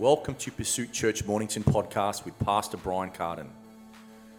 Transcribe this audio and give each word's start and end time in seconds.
Welcome 0.00 0.36
to 0.36 0.50
Pursuit 0.50 0.92
Church 0.92 1.26
Mornington 1.26 1.62
podcast 1.62 2.24
with 2.24 2.38
Pastor 2.38 2.78
Brian 2.78 3.10
Carden. 3.10 3.50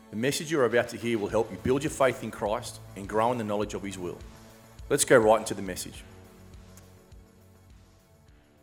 The 0.09 0.15
message 0.15 0.49
you're 0.49 0.65
about 0.65 0.89
to 0.89 0.97
hear 0.97 1.19
will 1.19 1.27
help 1.27 1.51
you 1.51 1.57
build 1.57 1.83
your 1.83 1.91
faith 1.91 2.23
in 2.23 2.31
Christ 2.31 2.79
and 2.95 3.07
grow 3.07 3.31
in 3.31 3.37
the 3.37 3.43
knowledge 3.43 3.75
of 3.75 3.83
His 3.83 3.95
will. 3.95 4.17
Let's 4.89 5.05
go 5.05 5.19
right 5.19 5.37
into 5.37 5.53
the 5.53 5.61
message. 5.61 6.03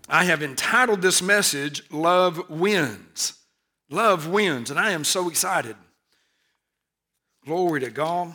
I 0.08 0.24
have 0.24 0.42
entitled 0.42 1.00
this 1.00 1.22
message, 1.22 1.84
Love 1.92 2.50
Wins. 2.50 3.34
Love 3.88 4.26
Wins, 4.26 4.68
and 4.68 4.80
I 4.80 4.90
am 4.90 5.04
so 5.04 5.28
excited. 5.28 5.76
Glory 7.46 7.78
to 7.78 7.90
God. 7.90 8.32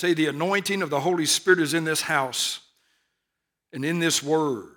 Say, 0.00 0.14
the 0.14 0.26
anointing 0.26 0.82
of 0.82 0.90
the 0.90 1.00
Holy 1.00 1.26
Spirit 1.26 1.58
is 1.58 1.74
in 1.74 1.82
this 1.82 2.02
house 2.02 2.60
and 3.72 3.84
in 3.84 3.98
this 3.98 4.22
word. 4.22 4.75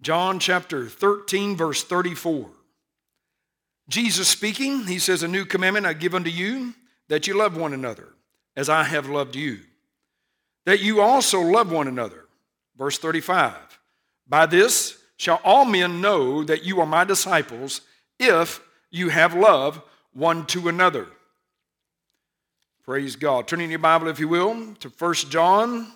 John 0.00 0.38
chapter 0.38 0.88
13, 0.88 1.56
verse 1.56 1.82
34. 1.82 2.48
Jesus 3.88 4.28
speaking, 4.28 4.86
he 4.86 4.98
says, 4.98 5.22
A 5.22 5.28
new 5.28 5.44
commandment 5.44 5.86
I 5.86 5.92
give 5.92 6.14
unto 6.14 6.30
you, 6.30 6.74
that 7.08 7.26
you 7.26 7.34
love 7.34 7.56
one 7.56 7.72
another, 7.72 8.08
as 8.56 8.68
I 8.68 8.84
have 8.84 9.08
loved 9.08 9.36
you. 9.36 9.60
That 10.64 10.80
you 10.80 11.00
also 11.00 11.40
love 11.40 11.70
one 11.70 11.88
another. 11.88 12.26
Verse 12.76 12.98
35. 12.98 13.54
By 14.28 14.46
this 14.46 14.98
shall 15.16 15.40
all 15.44 15.64
men 15.64 16.00
know 16.00 16.42
that 16.44 16.64
you 16.64 16.80
are 16.80 16.86
my 16.86 17.04
disciples, 17.04 17.80
if 18.18 18.60
you 18.90 19.08
have 19.08 19.34
love 19.34 19.80
one 20.12 20.46
to 20.46 20.68
another. 20.68 21.06
Praise 22.84 23.16
God. 23.16 23.48
Turning 23.48 23.70
your 23.70 23.78
Bible, 23.78 24.08
if 24.08 24.20
you 24.20 24.28
will, 24.28 24.74
to 24.76 24.88
1 24.88 25.14
John. 25.30 25.92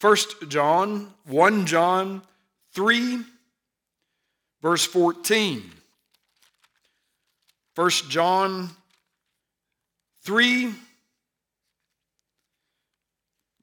1 0.00 0.16
John, 0.48 1.12
1 1.26 1.66
John 1.66 2.22
3, 2.74 3.18
verse 4.62 4.84
14. 4.86 5.70
1 7.74 7.90
John 8.08 8.70
3, 10.22 10.74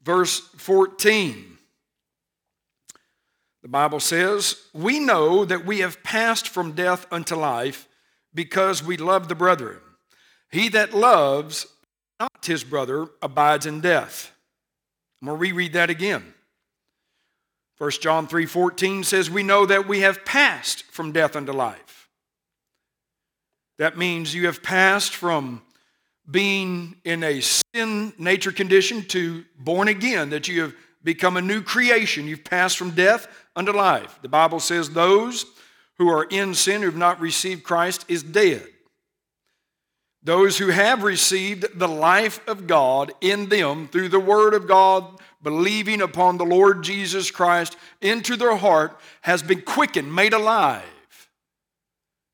verse 0.02 0.40
14. 0.56 1.58
The 3.62 3.68
Bible 3.68 4.00
says, 4.00 4.56
We 4.72 4.98
know 4.98 5.44
that 5.44 5.66
we 5.66 5.80
have 5.80 6.02
passed 6.02 6.48
from 6.48 6.72
death 6.72 7.06
unto 7.12 7.36
life 7.36 7.88
because 8.34 8.82
we 8.82 8.96
love 8.96 9.28
the 9.28 9.34
brethren. 9.34 9.78
He 10.50 10.68
that 10.70 10.94
loves 10.94 11.66
not 12.18 12.44
his 12.44 12.64
brother 12.64 13.06
abides 13.22 13.66
in 13.66 13.80
death. 13.80 14.32
I'm 15.20 15.28
going 15.28 15.38
to 15.38 15.40
reread 15.40 15.74
that 15.74 15.90
again. 15.90 16.34
1 17.80 17.90
John 18.02 18.26
3:14 18.28 19.04
says 19.04 19.30
we 19.30 19.42
know 19.42 19.64
that 19.64 19.88
we 19.88 20.00
have 20.00 20.22
passed 20.26 20.84
from 20.92 21.12
death 21.12 21.34
unto 21.34 21.50
life. 21.50 22.10
That 23.78 23.96
means 23.96 24.34
you 24.34 24.44
have 24.44 24.62
passed 24.62 25.16
from 25.16 25.62
being 26.30 26.96
in 27.06 27.24
a 27.24 27.40
sin 27.40 28.12
nature 28.18 28.52
condition 28.52 29.02
to 29.06 29.46
born 29.58 29.88
again, 29.88 30.28
that 30.28 30.46
you 30.46 30.60
have 30.60 30.74
become 31.02 31.38
a 31.38 31.40
new 31.40 31.62
creation. 31.62 32.28
You've 32.28 32.44
passed 32.44 32.76
from 32.76 32.90
death 32.90 33.26
unto 33.56 33.72
life. 33.72 34.18
The 34.20 34.28
Bible 34.28 34.60
says 34.60 34.90
those 34.90 35.46
who 35.96 36.10
are 36.10 36.24
in 36.24 36.52
sin, 36.52 36.82
who 36.82 36.88
have 36.88 36.96
not 36.96 37.18
received 37.18 37.64
Christ, 37.64 38.04
is 38.08 38.22
dead. 38.22 38.66
Those 40.22 40.58
who 40.58 40.68
have 40.68 41.02
received 41.02 41.78
the 41.78 41.88
life 41.88 42.46
of 42.46 42.66
God 42.66 43.12
in 43.22 43.48
them 43.48 43.88
through 43.88 44.10
the 44.10 44.20
Word 44.20 44.52
of 44.52 44.68
God, 44.68 45.18
believing 45.42 46.02
upon 46.02 46.36
the 46.36 46.44
Lord 46.44 46.82
Jesus 46.82 47.30
Christ 47.30 47.76
into 48.00 48.36
their 48.36 48.56
heart, 48.56 48.98
has 49.22 49.42
been 49.42 49.62
quickened, 49.62 50.14
made 50.14 50.32
alive. 50.32 50.84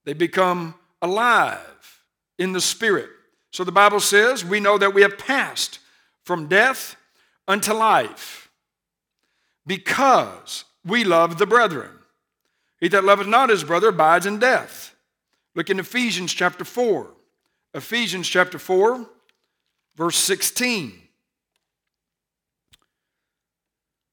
They 0.05 0.13
become 0.13 0.75
alive 1.03 2.03
in 2.39 2.53
the 2.53 2.61
Spirit. 2.61 3.11
So 3.51 3.65
the 3.65 3.73
Bible 3.73 4.01
says 4.01 4.45
we 4.45 4.61
know 4.61 4.79
that 4.79 4.95
we 4.95 5.03
have 5.03 5.19
passed 5.19 5.79
from 6.25 6.49
death 6.49 6.97
unto 7.49 7.73
life 7.73 8.51
because 9.67 10.65
we 10.85 11.05
love 11.05 11.39
the 11.39 11.47
brethren. 11.47 11.91
He 12.81 12.89
that 12.89 13.05
loveth 13.05 13.27
not 13.27 13.51
his 13.51 13.65
brother 13.65 13.89
abides 13.89 14.27
in 14.27 14.39
death. 14.39 14.95
Look 15.55 15.71
in 15.71 15.79
Ephesians 15.79 16.33
chapter 16.35 16.65
4. 16.65 17.09
Ephesians 17.75 18.29
chapter 18.29 18.59
4, 18.59 19.07
verse 19.97 20.17
16. 20.17 21.06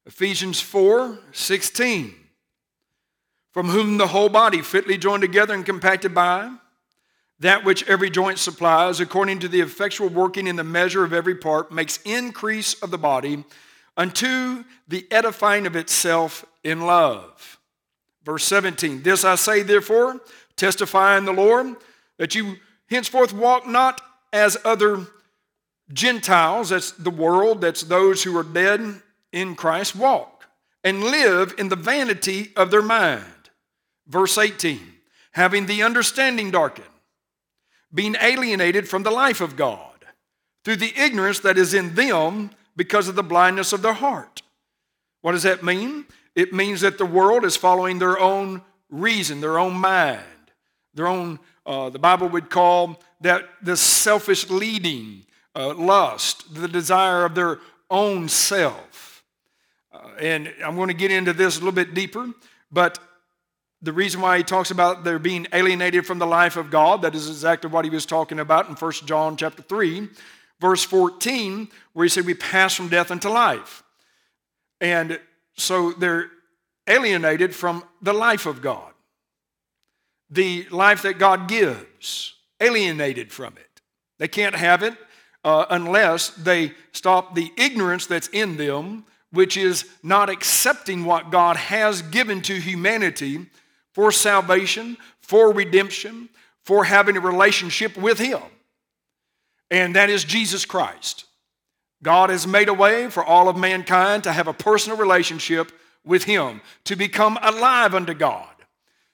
Ephesians 0.06 0.59
4, 0.59 1.19
16. 1.31 2.16
From 3.52 3.69
whom 3.69 3.97
the 3.97 4.08
whole 4.08 4.30
body 4.30 4.62
fitly 4.62 4.97
joined 4.97 5.22
together 5.22 5.53
and 5.53 5.66
compacted 5.66 6.14
by 6.14 6.52
that 7.40 7.66
which 7.66 7.88
every 7.90 8.09
joint 8.09 8.40
supplies, 8.40 9.00
according 9.00 9.40
to 9.40 9.47
the 9.47 9.62
effectual 9.62 10.09
working 10.09 10.47
in 10.47 10.56
the 10.56 10.64
measure 10.64 11.03
of 11.03 11.14
every 11.14 11.36
part, 11.36 11.72
makes 11.72 12.00
increase 12.06 12.74
of 12.81 12.90
the 12.90 12.97
body 12.97 13.44
unto 13.97 14.64
the 14.88 15.06
edifying 15.12 15.68
of 15.68 15.75
itself 15.75 16.46
in 16.64 16.81
love. 16.81 17.59
Verse 18.24 18.46
17 18.46 19.03
This 19.03 19.24
I 19.25 19.35
say, 19.35 19.62
therefore, 19.62 20.22
testify 20.56 21.18
in 21.18 21.25
the 21.25 21.34
Lord, 21.34 21.75
that 22.18 22.34
you 22.34 22.56
henceforth 22.90 23.34
walk 23.34 23.68
not 23.68 24.02
as 24.31 24.58
other 24.64 25.06
Gentiles, 25.91 26.70
that's 26.70 26.91
the 26.91 27.12
world, 27.12 27.62
that's 27.62 27.84
those 27.84 28.24
who 28.24 28.38
are 28.38 28.44
dead 28.44 29.02
in 29.33 29.55
Christ, 29.55 29.95
walk 29.95 30.45
and 30.83 31.03
live 31.03 31.53
in 31.57 31.67
the 31.67 31.75
vanity 31.75 32.53
of 32.55 32.71
their 32.71 32.81
mind. 32.81 33.49
Verse 34.07 34.38
18 34.38 34.79
Having 35.31 35.66
the 35.66 35.83
understanding 35.83 36.51
darkened, 36.51 36.88
being 37.93 38.16
alienated 38.22 38.88
from 38.88 39.03
the 39.03 39.11
life 39.11 39.41
of 39.41 39.55
God 39.55 39.89
through 40.63 40.77
the 40.77 40.93
ignorance 40.95 41.39
that 41.39 41.57
is 41.57 41.73
in 41.73 41.95
them 41.95 42.51
because 42.75 43.07
of 43.07 43.16
the 43.16 43.23
blindness 43.23 43.73
of 43.73 43.81
their 43.81 43.93
heart. 43.93 44.41
What 45.22 45.33
does 45.33 45.43
that 45.43 45.63
mean? 45.63 46.05
It 46.35 46.53
means 46.53 46.81
that 46.81 46.97
the 46.97 47.05
world 47.05 47.45
is 47.45 47.55
following 47.55 47.99
their 47.99 48.19
own 48.19 48.61
reason, 48.89 49.41
their 49.41 49.59
own 49.59 49.73
mind, 49.73 50.23
their 50.93 51.07
own, 51.07 51.39
uh, 51.66 51.89
the 51.89 51.99
Bible 51.99 52.29
would 52.29 52.49
call 52.49 53.01
that 53.22 53.47
the 53.61 53.77
selfish 53.77 54.49
leading, 54.49 55.25
uh, 55.55 55.73
lust, 55.73 56.53
the 56.53 56.67
desire 56.67 57.25
of 57.25 57.35
their 57.35 57.59
own 57.89 58.27
self. 58.29 59.12
Uh, 59.93 59.99
and 60.19 60.53
I'm 60.63 60.75
going 60.75 60.87
to 60.87 60.93
get 60.93 61.11
into 61.11 61.33
this 61.33 61.57
a 61.57 61.59
little 61.59 61.71
bit 61.71 61.93
deeper, 61.93 62.29
but 62.71 62.99
the 63.81 63.93
reason 63.93 64.21
why 64.21 64.37
he 64.37 64.43
talks 64.43 64.71
about 64.71 65.03
they're 65.03 65.19
being 65.19 65.45
alienated 65.53 66.07
from 66.07 66.17
the 66.17 66.25
life 66.25 66.55
of 66.55 66.71
God, 66.71 67.01
that 67.01 67.13
is 67.13 67.29
exactly 67.29 67.69
what 67.69 67.83
he 67.83 67.91
was 67.91 68.05
talking 68.05 68.39
about 68.39 68.69
in 68.69 68.75
1 68.75 68.91
John 69.05 69.35
chapter 69.35 69.61
3, 69.61 70.07
verse 70.59 70.83
14, 70.85 71.67
where 71.91 72.05
he 72.05 72.09
said, 72.09 72.25
We 72.25 72.33
pass 72.33 72.73
from 72.73 72.87
death 72.87 73.11
into 73.11 73.29
life. 73.29 73.83
And 74.79 75.19
so 75.55 75.91
they're 75.91 76.31
alienated 76.87 77.53
from 77.53 77.83
the 78.01 78.13
life 78.13 78.45
of 78.45 78.61
God, 78.61 78.93
the 80.29 80.65
life 80.71 81.01
that 81.03 81.19
God 81.19 81.47
gives, 81.47 82.35
alienated 82.59 83.31
from 83.31 83.57
it. 83.57 83.81
They 84.17 84.27
can't 84.29 84.55
have 84.55 84.81
it 84.81 84.95
uh, 85.43 85.65
unless 85.69 86.29
they 86.29 86.71
stop 86.93 87.35
the 87.35 87.51
ignorance 87.57 88.05
that's 88.05 88.29
in 88.29 88.57
them, 88.57 89.05
which 89.33 89.57
is 89.57 89.85
not 90.03 90.29
accepting 90.29 91.05
what 91.05 91.31
God 91.31 91.57
has 91.57 92.03
given 92.03 92.39
to 92.44 92.53
humanity 92.53 93.47
for 93.91 94.11
salvation, 94.11 94.95
for 95.21 95.51
redemption, 95.51 96.29
for 96.61 96.85
having 96.85 97.17
a 97.17 97.19
relationship 97.19 97.97
with 97.97 98.19
Him. 98.19 98.41
And 99.72 99.95
that 99.95 100.11
is 100.11 100.23
Jesus 100.23 100.66
Christ. 100.66 101.25
God 102.03 102.29
has 102.29 102.45
made 102.45 102.69
a 102.69 102.75
way 102.75 103.09
for 103.09 103.23
all 103.23 103.49
of 103.49 103.57
mankind 103.57 104.23
to 104.25 104.31
have 104.31 104.47
a 104.47 104.53
personal 104.53 104.99
relationship 104.99 105.72
with 106.05 106.25
Him, 106.25 106.61
to 106.84 106.96
become 106.96 107.40
alive 107.41 107.96
unto 107.96 108.13
God, 108.13 108.53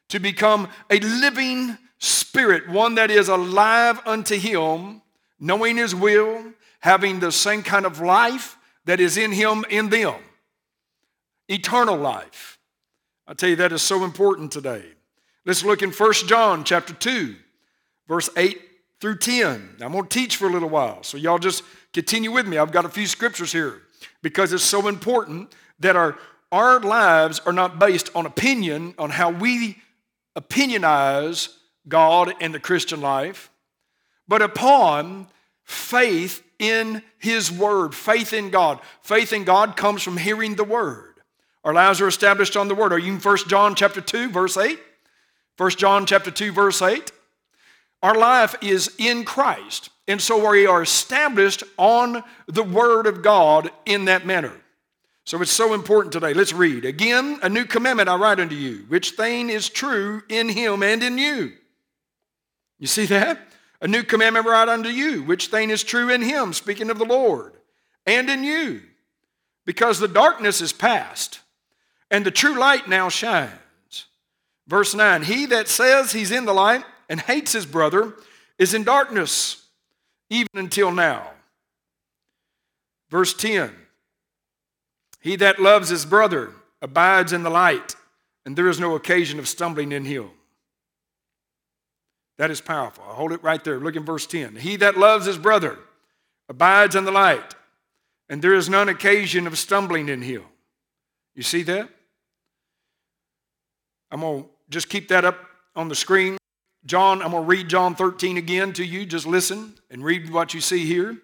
to 0.10 0.20
become 0.20 0.68
a 0.90 1.00
living 1.00 1.78
spirit, 2.00 2.68
one 2.68 2.96
that 2.96 3.10
is 3.10 3.30
alive 3.30 4.02
unto 4.06 4.36
Him, 4.38 5.02
knowing 5.40 5.78
His 5.78 5.96
will, 5.96 6.44
having 6.82 7.22
the 7.22 7.32
same 7.32 7.64
kind 7.64 7.86
of 7.86 8.02
life 8.02 8.58
that 8.86 9.00
is 9.00 9.18
in 9.18 9.32
Him 9.32 9.66
in 9.70 9.90
them. 9.90 10.16
Eternal 11.48 11.98
life. 11.98 12.60
I 13.28 13.34
tell 13.34 13.50
you, 13.50 13.56
that 13.58 13.72
is 13.72 13.82
so 13.82 14.04
important 14.04 14.52
today. 14.52 14.84
Let's 15.46 15.64
look 15.64 15.82
in 15.82 15.92
1 15.92 16.14
John 16.28 16.64
chapter 16.64 16.94
2, 16.94 17.36
verse 18.08 18.30
8 18.36 18.60
through 19.00 19.18
10. 19.18 19.78
I'm 19.82 19.92
going 19.92 20.04
to 20.04 20.10
teach 20.10 20.36
for 20.36 20.48
a 20.48 20.52
little 20.52 20.70
while, 20.70 21.04
so 21.04 21.18
y'all 21.18 21.40
just 21.40 21.64
continue 21.94 22.32
with 22.32 22.48
me. 22.48 22.58
I've 22.58 22.72
got 22.72 22.86
a 22.86 22.90
few 22.90 23.08
scriptures 23.08 23.52
here 23.52 23.82
because 24.22 24.54
it's 24.54 24.64
so 24.64 24.88
important 24.88 25.54
that 25.80 25.96
our, 25.96 26.18
our 26.52 26.80
lives 26.80 27.40
are 27.46 27.54
not 27.54 27.80
based 27.80 28.10
on 28.16 28.26
opinion, 28.26 28.94
on 28.98 29.12
how 29.12 29.30
we 29.30 29.78
opinionize 30.38 31.56
God 31.88 32.34
and 32.40 32.54
the 32.54 32.60
Christian 32.60 33.02
life, 33.02 33.50
but 34.28 34.42
upon 34.42 35.28
faith 35.64 36.44
in 36.60 37.02
His 37.18 37.52
Word, 37.52 37.96
faith 37.96 38.34
in 38.34 38.50
God. 38.50 38.80
Faith 39.02 39.34
in 39.34 39.46
God 39.46 39.76
comes 39.76 40.04
from 40.04 40.18
hearing 40.18 40.56
the 40.56 40.64
Word. 40.64 41.16
Our 41.64 41.74
lives 41.74 42.00
are 42.02 42.08
established 42.08 42.56
on 42.56 42.68
the 42.68 42.76
Word. 42.76 42.94
Are 42.94 43.00
you 43.00 43.14
in 43.14 43.20
1 43.20 43.38
John 43.48 43.76
chapter 43.76 44.02
2, 44.02 44.30
verse 44.30 44.58
8? 44.58 44.80
1 45.58 45.72
John 45.72 46.06
chapter 46.06 46.32
2, 46.32 46.52
verse 46.52 46.82
8. 46.82 47.12
Our 48.02 48.16
life 48.16 48.56
is 48.62 48.96
in 48.98 49.26
Christ. 49.26 49.90
And 50.08 50.22
so 50.22 50.50
we 50.50 50.66
are 50.66 50.82
established 50.82 51.64
on 51.78 52.24
the 52.48 52.64
Word 52.64 53.08
of 53.08 53.22
God 53.22 53.72
in 53.86 54.06
that 54.06 54.26
manner. 54.26 54.54
So 55.26 55.40
it's 55.44 55.52
so 55.52 55.76
important 55.76 56.12
today. 56.12 56.34
Let's 56.34 56.54
read. 56.54 56.86
Again, 56.86 57.40
a 57.44 57.50
new 57.50 57.66
commandment 57.66 58.10
I 58.10 58.16
write 58.16 58.40
unto 58.40 58.56
you, 58.56 58.86
which 58.88 59.12
thing 59.12 59.52
is 59.52 59.70
true 59.70 60.24
in 60.28 60.50
him 60.50 60.82
and 60.82 61.04
in 61.04 61.20
you. 61.20 61.52
You 62.80 62.88
see 62.88 63.06
that? 63.06 63.40
A 63.82 63.88
new 63.88 64.04
commandment 64.04 64.46
write 64.46 64.70
unto 64.70 64.90
you, 64.90 65.24
which 65.24 65.48
thing 65.48 65.70
is 65.70 65.84
true 65.84 66.10
in 66.10 66.22
him, 66.22 66.54
speaking 66.54 66.90
of 66.90 66.98
the 66.98 67.06
Lord, 67.06 67.54
and 68.06 68.30
in 68.30 68.44
you. 68.44 68.82
Because 69.66 70.00
the 70.00 70.08
darkness 70.08 70.62
is 70.62 70.74
past, 70.74 71.40
and 72.12 72.26
the 72.26 72.32
true 72.32 72.58
light 72.58 72.90
now 72.90 73.08
shines. 73.08 73.54
Verse 74.68 74.94
9 74.94 75.24
He 75.24 75.46
that 75.48 75.68
says 75.68 76.12
he's 76.12 76.32
in 76.32 76.46
the 76.46 76.54
light 76.54 76.84
and 77.08 77.20
hates 77.22 77.54
his 77.54 77.66
brother 77.66 78.16
is 78.58 78.74
in 78.74 78.84
darkness, 78.84 79.66
even 80.30 80.50
until 80.54 80.92
now. 80.92 81.32
Verse 83.10 83.34
10 83.34 83.72
He 85.22 85.36
that 85.38 85.60
loves 85.60 85.90
his 85.90 86.06
brother 86.06 86.52
abides 86.82 87.34
in 87.34 87.44
the 87.44 87.50
light, 87.50 87.96
and 88.46 88.56
there 88.56 88.70
is 88.70 88.80
no 88.80 88.96
occasion 88.96 89.40
of 89.40 89.48
stumbling 89.48 89.92
in 89.92 90.06
him. 90.06 90.30
That 92.40 92.52
is 92.52 92.62
powerful. 92.62 93.04
I'll 93.06 93.16
hold 93.16 93.34
it 93.34 93.44
right 93.44 93.62
there. 93.62 93.80
Look 93.80 93.98
in 93.98 94.06
verse 94.06 94.26
10. 94.26 94.56
He 94.56 94.78
that 94.78 94.98
loves 94.98 95.26
his 95.26 95.38
brother 95.38 95.78
abides 96.48 96.96
in 96.96 97.04
the 97.04 97.12
light, 97.12 97.54
and 98.30 98.42
there 98.42 98.54
is 98.54 98.70
none 98.70 98.88
occasion 98.88 99.46
of 99.46 99.58
stumbling 99.58 100.08
in 100.08 100.22
him. 100.22 100.44
You 101.36 101.44
see 101.44 101.64
that? 101.64 101.90
I'm 104.10 104.22
going 104.22 104.44
to 104.44 104.50
just 104.70 104.88
keep 104.88 105.10
that 105.10 105.26
up 105.26 105.38
on 105.76 105.90
the 105.90 105.96
screen. 105.96 106.38
John, 106.86 107.22
I'm 107.22 107.32
going 107.32 107.44
to 107.44 107.48
read 107.48 107.68
John 107.68 107.94
13 107.94 108.38
again 108.38 108.72
to 108.74 108.86
you. 108.86 109.06
Just 109.06 109.28
listen 109.28 109.74
and 109.92 110.02
read 110.02 110.32
what 110.32 110.54
you 110.54 110.62
see 110.62 110.86
here. 110.86 111.18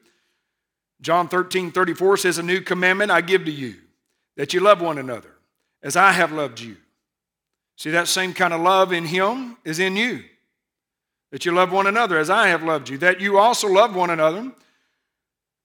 John 1.00 1.30
13, 1.30 1.72
34 1.72 2.18
says, 2.18 2.38
A 2.40 2.44
new 2.44 2.60
commandment 2.60 3.10
I 3.10 3.22
give 3.22 3.46
to 3.46 3.52
you, 3.52 3.76
that 4.36 4.54
you 4.54 4.60
love 4.60 4.82
one 4.82 4.98
another 4.98 5.32
as 5.82 5.96
I 5.96 6.12
have 6.12 6.34
loved 6.34 6.60
you. 6.60 6.76
See, 7.78 7.92
that 7.92 8.10
same 8.10 8.34
kind 8.34 8.54
of 8.54 8.60
love 8.60 8.92
in 8.92 9.06
him 9.06 9.56
is 9.64 9.80
in 9.80 9.96
you. 9.96 10.26
That 11.32 11.46
you 11.46 11.52
love 11.52 11.72
one 11.72 11.88
another 11.88 12.18
as 12.18 12.30
I 12.30 12.48
have 12.48 12.64
loved 12.64 12.90
you. 12.90 12.98
That 12.98 13.20
you 13.20 13.38
also 13.38 13.68
love 13.68 13.96
one 13.96 14.10
another. 14.10 14.52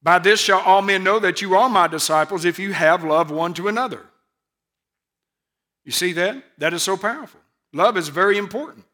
By 0.03 0.19
this 0.19 0.41
shall 0.41 0.61
all 0.61 0.83
men 0.83 1.05
know 1.05 1.19
that 1.19 1.43
you 1.43 1.55
are 1.55 1.69
my 1.69 1.87
disciples 1.87 2.45
if 2.45 2.59
you 2.59 2.73
have 2.73 3.05
love 3.05 3.31
one 3.31 3.55
to 3.55 3.69
another. 3.69 4.07
You 5.85 5.93
see 5.93 6.13
that? 6.15 6.43
That 6.59 6.73
is 6.73 6.83
so 6.83 6.97
powerful. 6.97 7.41
Love 7.73 7.97
is 7.97 8.09
very 8.09 8.39
important. 8.39 8.85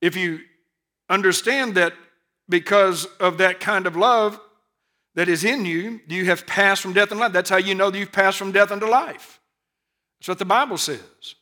If 0.00 0.16
you 0.16 0.40
understand 1.08 1.74
that 1.74 1.92
because 2.48 3.04
of 3.20 3.38
that 3.38 3.60
kind 3.60 3.86
of 3.86 3.96
love 3.96 4.40
that 5.14 5.28
is 5.28 5.44
in 5.44 5.64
you, 5.64 6.00
you 6.08 6.26
have 6.26 6.46
passed 6.46 6.82
from 6.82 6.92
death 6.92 7.10
and 7.10 7.20
life. 7.20 7.32
That's 7.32 7.50
how 7.50 7.56
you 7.56 7.74
know 7.74 7.90
that 7.90 7.98
you've 7.98 8.12
passed 8.12 8.38
from 8.38 8.52
death 8.52 8.70
unto 8.70 8.86
life. 8.86 9.40
That's 10.18 10.28
what 10.28 10.38
the 10.38 10.44
Bible 10.44 10.78
says. 10.78 11.34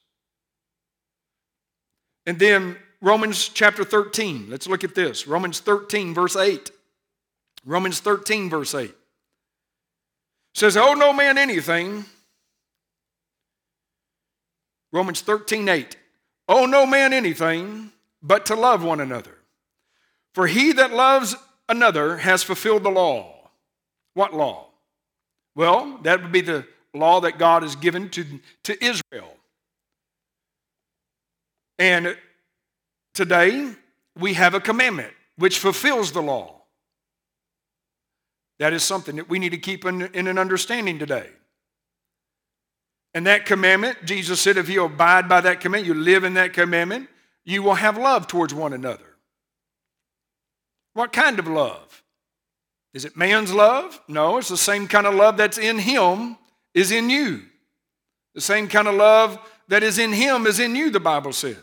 And 2.26 2.38
then 2.38 2.76
Romans 3.00 3.48
chapter 3.48 3.84
13. 3.84 4.48
Let's 4.48 4.66
look 4.66 4.84
at 4.84 4.94
this. 4.94 5.26
Romans 5.26 5.60
13, 5.60 6.14
verse 6.14 6.36
8. 6.36 6.70
Romans 7.64 8.00
13, 8.00 8.48
verse 8.48 8.74
8 8.74 8.94
says, 10.56 10.76
Owe 10.76 10.94
no 10.94 11.12
man 11.12 11.36
anything. 11.36 12.06
Romans 14.90 15.20
13, 15.20 15.68
8. 15.68 15.96
Owe 16.48 16.64
no 16.64 16.86
man 16.86 17.12
anything 17.12 17.92
but 18.22 18.46
to 18.46 18.54
love 18.54 18.82
one 18.82 19.00
another. 19.00 19.36
For 20.32 20.46
he 20.46 20.72
that 20.72 20.92
loves 20.92 21.36
another 21.68 22.18
has 22.18 22.42
fulfilled 22.42 22.84
the 22.84 22.90
law. 22.90 23.34
What 24.14 24.32
law? 24.32 24.68
Well, 25.54 25.98
that 26.04 26.22
would 26.22 26.32
be 26.32 26.40
the 26.40 26.66
law 26.94 27.20
that 27.20 27.38
God 27.38 27.62
has 27.62 27.76
given 27.76 28.08
to, 28.10 28.24
to 28.64 28.82
Israel. 28.82 29.36
And 31.78 32.16
today, 33.16 33.72
we 34.16 34.34
have 34.34 34.54
a 34.54 34.60
commandment 34.60 35.12
which 35.36 35.58
fulfills 35.58 36.12
the 36.12 36.22
law. 36.22 36.62
That 38.58 38.72
is 38.72 38.82
something 38.82 39.16
that 39.16 39.28
we 39.28 39.38
need 39.38 39.50
to 39.50 39.58
keep 39.58 39.84
in, 39.84 40.02
in 40.14 40.28
an 40.28 40.38
understanding 40.38 40.98
today. 40.98 41.28
And 43.12 43.26
that 43.26 43.46
commandment, 43.46 44.04
Jesus 44.04 44.40
said, 44.40 44.56
if 44.56 44.68
you 44.68 44.84
abide 44.84 45.28
by 45.28 45.40
that 45.40 45.60
commandment, 45.60 45.86
you 45.86 45.94
live 46.00 46.24
in 46.24 46.34
that 46.34 46.52
commandment, 46.52 47.08
you 47.44 47.62
will 47.62 47.74
have 47.74 47.96
love 47.96 48.26
towards 48.26 48.54
one 48.54 48.72
another. 48.72 49.16
What 50.94 51.12
kind 51.12 51.38
of 51.38 51.46
love? 51.46 52.02
Is 52.94 53.04
it 53.04 53.16
man's 53.16 53.52
love? 53.52 54.00
No, 54.08 54.38
it's 54.38 54.48
the 54.48 54.56
same 54.56 54.88
kind 54.88 55.06
of 55.06 55.14
love 55.14 55.36
that's 55.36 55.58
in 55.58 55.78
him 55.78 56.36
is 56.72 56.92
in 56.92 57.10
you. 57.10 57.42
The 58.34 58.40
same 58.40 58.68
kind 58.68 58.88
of 58.88 58.94
love 58.94 59.38
that 59.68 59.82
is 59.82 59.98
in 59.98 60.12
him 60.12 60.46
is 60.46 60.60
in 60.60 60.74
you, 60.74 60.90
the 60.90 61.00
Bible 61.00 61.32
says. 61.32 61.56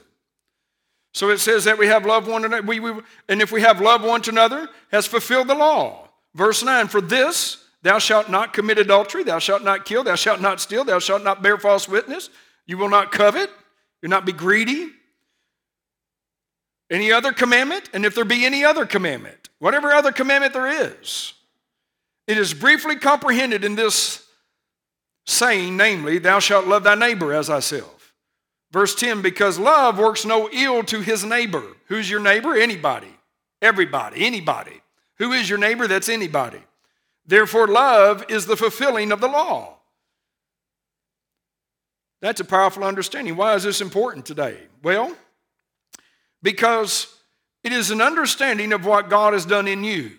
So 1.13 1.29
it 1.29 1.37
says 1.37 1.63
that 1.65 1.77
we 1.77 1.87
have 1.87 2.05
love 2.05 2.27
one 2.27 2.43
another, 2.43 2.63
we, 2.63 2.79
we, 2.79 2.93
and 3.29 3.41
if 3.41 3.51
we 3.51 3.61
have 3.61 3.79
love 3.79 4.03
one 4.03 4.21
to 4.23 4.31
another, 4.31 4.67
has 4.91 5.05
fulfilled 5.05 5.47
the 5.47 5.55
law. 5.55 6.09
Verse 6.33 6.63
9, 6.63 6.87
for 6.87 7.01
this 7.01 7.63
thou 7.83 7.99
shalt 7.99 8.29
not 8.29 8.51
commit 8.51 8.79
adultery, 8.79 9.23
thou 9.23 9.37
shalt 9.37 9.63
not 9.63 9.85
kill, 9.85 10.03
thou 10.03 10.15
shalt 10.15 10.41
not 10.41 10.59
steal, 10.59 10.83
thou 10.83 10.97
shalt 10.97 11.23
not 11.23 11.43
bear 11.43 11.57
false 11.57 11.87
witness, 11.87 12.31
you 12.65 12.77
will 12.77 12.89
not 12.89 13.11
covet, 13.11 13.51
you'll 14.01 14.09
not 14.09 14.25
be 14.25 14.31
greedy. 14.31 14.89
Any 16.89 17.11
other 17.11 17.31
commandment? 17.31 17.89
And 17.93 18.05
if 18.05 18.15
there 18.15 18.25
be 18.25 18.45
any 18.45 18.65
other 18.65 18.85
commandment, 18.85 19.49
whatever 19.59 19.93
other 19.93 20.11
commandment 20.11 20.53
there 20.53 20.67
is, 20.67 21.33
it 22.27 22.37
is 22.37 22.53
briefly 22.53 22.95
comprehended 22.95 23.63
in 23.63 23.75
this 23.75 24.25
saying, 25.25 25.77
namely, 25.77 26.17
thou 26.17 26.39
shalt 26.39 26.65
love 26.67 26.83
thy 26.83 26.95
neighbor 26.95 27.33
as 27.33 27.47
thyself. 27.47 28.02
Verse 28.73 28.95
10 28.95 29.21
because 29.21 29.59
love 29.59 29.99
works 29.99 30.25
no 30.25 30.49
ill 30.51 30.83
to 30.83 31.01
his 31.01 31.23
neighbor. 31.23 31.63
Who's 31.85 32.09
your 32.09 32.19
neighbor? 32.19 32.55
Anybody. 32.55 33.15
Everybody. 33.61 34.25
Anybody. 34.25 34.81
Who 35.19 35.31
is 35.31 35.47
your 35.47 35.59
neighbor? 35.59 35.87
That's 35.87 36.09
anybody. 36.09 36.59
Therefore, 37.25 37.67
love 37.67 38.25
is 38.29 38.47
the 38.47 38.57
fulfilling 38.57 39.11
of 39.11 39.21
the 39.21 39.27
law. 39.27 39.77
That's 42.19 42.41
a 42.41 42.45
powerful 42.45 42.83
understanding. 42.83 43.35
Why 43.35 43.53
is 43.53 43.63
this 43.63 43.79
important 43.79 44.25
today? 44.25 44.57
Well, 44.81 45.15
because 46.41 47.15
it 47.63 47.71
is 47.71 47.91
an 47.91 48.01
understanding 48.01 48.73
of 48.73 48.85
what 48.85 49.09
God 49.09 49.33
has 49.33 49.45
done 49.45 49.67
in 49.67 49.83
you. 49.83 50.13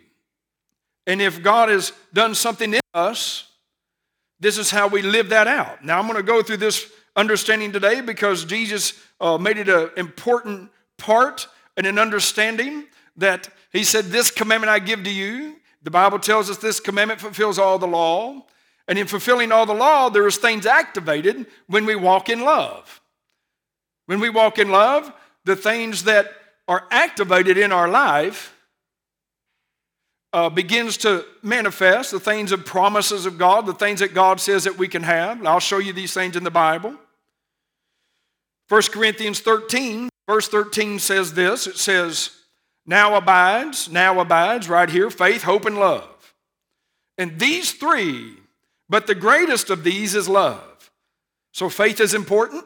And 1.06 1.20
if 1.20 1.42
God 1.42 1.70
has 1.70 1.92
done 2.12 2.34
something 2.34 2.72
in 2.72 2.80
us, 2.94 3.50
this 4.38 4.58
is 4.58 4.70
how 4.70 4.86
we 4.86 5.02
live 5.02 5.30
that 5.30 5.48
out. 5.48 5.84
Now, 5.84 5.98
I'm 5.98 6.06
going 6.06 6.16
to 6.16 6.22
go 6.22 6.42
through 6.42 6.58
this 6.58 6.90
understanding 7.16 7.72
today 7.72 8.00
because 8.00 8.44
Jesus 8.44 8.94
uh, 9.20 9.38
made 9.38 9.58
it 9.58 9.68
an 9.68 9.90
important 9.96 10.70
part 10.98 11.48
and 11.76 11.86
an 11.86 11.98
understanding 11.98 12.84
that 13.16 13.48
He 13.72 13.84
said, 13.84 14.06
This 14.06 14.30
commandment 14.30 14.70
I 14.70 14.78
give 14.78 15.04
to 15.04 15.10
you. 15.10 15.56
The 15.82 15.90
Bible 15.90 16.18
tells 16.18 16.48
us 16.48 16.56
this 16.56 16.80
commandment 16.80 17.20
fulfills 17.20 17.58
all 17.58 17.78
the 17.78 17.86
law. 17.86 18.42
And 18.88 18.98
in 18.98 19.06
fulfilling 19.06 19.52
all 19.52 19.66
the 19.66 19.74
law, 19.74 20.08
there 20.10 20.26
is 20.26 20.36
things 20.36 20.66
activated 20.66 21.46
when 21.66 21.86
we 21.86 21.94
walk 21.94 22.28
in 22.28 22.40
love. 22.40 23.00
When 24.06 24.20
we 24.20 24.28
walk 24.28 24.58
in 24.58 24.70
love, 24.70 25.12
the 25.44 25.56
things 25.56 26.04
that 26.04 26.32
are 26.68 26.86
activated 26.90 27.56
in 27.56 27.72
our 27.72 27.88
life 27.88 28.54
uh, 30.32 30.50
begins 30.50 30.96
to 30.98 31.24
manifest 31.42 32.10
the 32.10 32.20
things 32.20 32.50
of 32.50 32.64
promises 32.64 33.24
of 33.24 33.38
God, 33.38 33.66
the 33.66 33.72
things 33.72 34.00
that 34.00 34.14
God 34.14 34.40
says 34.40 34.64
that 34.64 34.76
we 34.76 34.88
can 34.88 35.02
have. 35.02 35.44
I'll 35.46 35.60
show 35.60 35.78
you 35.78 35.92
these 35.92 36.12
things 36.12 36.36
in 36.36 36.44
the 36.44 36.50
Bible. 36.50 36.96
1 38.68 38.82
Corinthians 38.92 39.40
13, 39.40 40.08
verse 40.26 40.48
13 40.48 40.98
says 40.98 41.34
this 41.34 41.66
it 41.66 41.76
says, 41.76 42.30
Now 42.86 43.14
abides, 43.16 43.90
now 43.90 44.20
abides, 44.20 44.68
right 44.68 44.88
here, 44.88 45.10
faith, 45.10 45.42
hope, 45.42 45.66
and 45.66 45.78
love. 45.78 46.34
And 47.18 47.38
these 47.38 47.72
three, 47.72 48.34
but 48.88 49.06
the 49.06 49.14
greatest 49.14 49.70
of 49.70 49.84
these 49.84 50.14
is 50.14 50.28
love. 50.28 50.90
So 51.52 51.68
faith 51.68 52.00
is 52.00 52.14
important. 52.14 52.64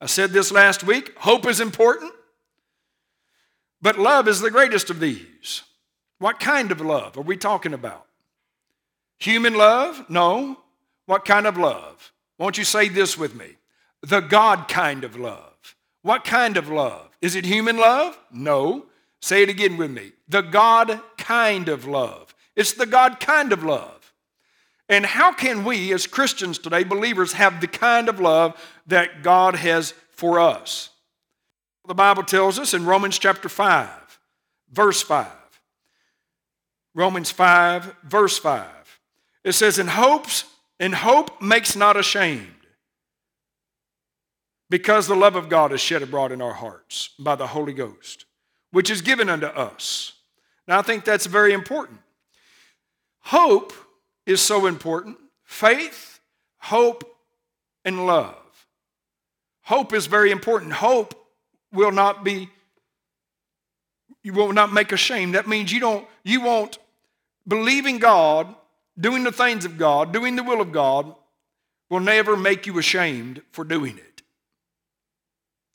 I 0.00 0.06
said 0.06 0.30
this 0.30 0.52
last 0.52 0.84
week 0.84 1.16
hope 1.16 1.46
is 1.46 1.60
important, 1.60 2.12
but 3.80 3.98
love 3.98 4.28
is 4.28 4.40
the 4.40 4.50
greatest 4.50 4.90
of 4.90 5.00
these. 5.00 5.62
What 6.18 6.40
kind 6.40 6.70
of 6.70 6.80
love 6.80 7.16
are 7.16 7.22
we 7.22 7.36
talking 7.36 7.72
about? 7.74 8.06
Human 9.18 9.54
love? 9.54 10.04
No. 10.08 10.58
What 11.06 11.24
kind 11.24 11.46
of 11.46 11.56
love? 11.56 12.12
Won't 12.38 12.58
you 12.58 12.64
say 12.64 12.88
this 12.88 13.16
with 13.16 13.34
me? 13.34 13.56
The 14.06 14.20
God 14.20 14.68
kind 14.68 15.02
of 15.02 15.16
love. 15.16 15.74
What 16.02 16.22
kind 16.22 16.56
of 16.56 16.68
love? 16.68 17.10
Is 17.20 17.34
it 17.34 17.44
human 17.44 17.76
love? 17.76 18.16
No. 18.30 18.86
Say 19.20 19.42
it 19.42 19.48
again 19.48 19.76
with 19.76 19.90
me. 19.90 20.12
The 20.28 20.42
God 20.42 21.00
kind 21.18 21.68
of 21.68 21.88
love. 21.88 22.32
It's 22.54 22.72
the 22.72 22.86
God 22.86 23.18
kind 23.18 23.52
of 23.52 23.64
love. 23.64 24.14
And 24.88 25.04
how 25.04 25.32
can 25.32 25.64
we, 25.64 25.92
as 25.92 26.06
Christians 26.06 26.58
today, 26.58 26.84
believers, 26.84 27.32
have 27.32 27.60
the 27.60 27.66
kind 27.66 28.08
of 28.08 28.20
love 28.20 28.54
that 28.86 29.24
God 29.24 29.56
has 29.56 29.92
for 30.12 30.38
us? 30.38 30.90
The 31.88 31.94
Bible 31.94 32.22
tells 32.22 32.60
us 32.60 32.74
in 32.74 32.86
Romans 32.86 33.18
chapter 33.18 33.48
5, 33.48 33.88
verse 34.70 35.02
5. 35.02 35.26
Romans 36.94 37.32
5, 37.32 37.96
verse 38.04 38.38
5. 38.38 39.00
It 39.42 39.52
says, 39.52 39.80
In 39.80 39.88
hopes, 39.88 40.44
in 40.78 40.92
hope 40.92 41.42
makes 41.42 41.74
not 41.74 41.96
ashamed, 41.96 42.54
because 44.68 45.06
the 45.06 45.16
love 45.16 45.36
of 45.36 45.48
God 45.48 45.72
is 45.72 45.80
shed 45.80 46.02
abroad 46.02 46.32
in 46.32 46.42
our 46.42 46.54
hearts 46.54 47.10
by 47.18 47.34
the 47.34 47.48
Holy 47.48 47.72
Ghost, 47.72 48.26
which 48.72 48.90
is 48.90 49.02
given 49.02 49.28
unto 49.28 49.46
us. 49.46 50.12
Now, 50.66 50.78
I 50.78 50.82
think 50.82 51.04
that's 51.04 51.26
very 51.26 51.52
important. 51.52 52.00
Hope 53.20 53.72
is 54.26 54.40
so 54.40 54.66
important. 54.66 55.18
Faith, 55.44 56.20
hope, 56.58 57.04
and 57.84 58.06
love. 58.06 58.34
Hope 59.62 59.92
is 59.92 60.06
very 60.06 60.30
important. 60.30 60.72
Hope 60.72 61.14
will 61.72 61.92
not 61.92 62.24
be, 62.24 62.48
you 64.22 64.32
will 64.32 64.52
not 64.52 64.72
make 64.72 64.92
ashamed. 64.92 65.34
That 65.34 65.48
means 65.48 65.72
you 65.72 65.80
don't, 65.80 66.06
you 66.24 66.40
won't 66.40 66.78
believe 67.46 67.86
in 67.86 67.98
God, 67.98 68.54
doing 68.98 69.24
the 69.24 69.32
things 69.32 69.64
of 69.64 69.78
God, 69.78 70.12
doing 70.12 70.36
the 70.36 70.42
will 70.42 70.60
of 70.60 70.72
God, 70.72 71.14
will 71.88 72.00
never 72.00 72.36
make 72.36 72.66
you 72.66 72.78
ashamed 72.78 73.42
for 73.52 73.64
doing 73.64 73.98
it. 73.98 74.15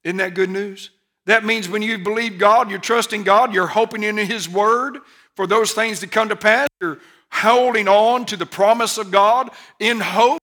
Isn't 0.04 0.18
that 0.18 0.34
good 0.34 0.50
news? 0.50 0.92
That 1.26 1.46
means 1.46 1.70
when 1.70 1.82
you 1.82 1.98
believe 1.98 2.38
God, 2.38 2.70
you're 2.70 2.80
trusting 2.80 3.24
God, 3.24 3.54
you're 3.54 3.68
hoping 3.68 4.04
in 4.04 4.18
His 4.18 4.50
Word 4.50 4.98
for 5.36 5.48
those 5.48 5.72
things 5.72 6.00
to 6.00 6.08
come 6.08 6.30
to 6.30 6.36
pass, 6.36 6.68
you're 6.82 7.00
holding 7.32 7.88
on 7.88 8.26
to 8.26 8.38
the 8.38 8.46
promise 8.46 8.98
of 8.98 9.12
God 9.12 9.50
in 9.80 10.00
hope, 10.00 10.42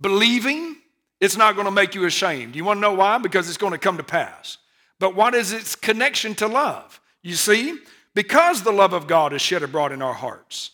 believing, 0.00 0.76
it's 1.20 1.36
not 1.36 1.54
going 1.54 1.66
to 1.66 1.70
make 1.70 1.94
you 1.94 2.04
ashamed. 2.04 2.56
You 2.56 2.64
want 2.64 2.78
to 2.78 2.80
know 2.82 2.94
why? 2.94 3.18
Because 3.18 3.48
it's 3.48 3.56
going 3.56 3.72
to 3.72 3.78
come 3.78 3.96
to 3.96 4.02
pass. 4.02 4.58
But 4.98 5.14
what 5.14 5.34
is 5.34 5.52
its 5.52 5.74
connection 5.74 6.34
to 6.36 6.48
love? 6.48 7.00
You 7.22 7.34
see, 7.34 7.78
because 8.14 8.62
the 8.62 8.72
love 8.72 8.92
of 8.92 9.06
God 9.06 9.32
is 9.32 9.40
shed 9.40 9.62
abroad 9.62 9.92
in 9.92 10.02
our 10.02 10.12
hearts. 10.12 10.72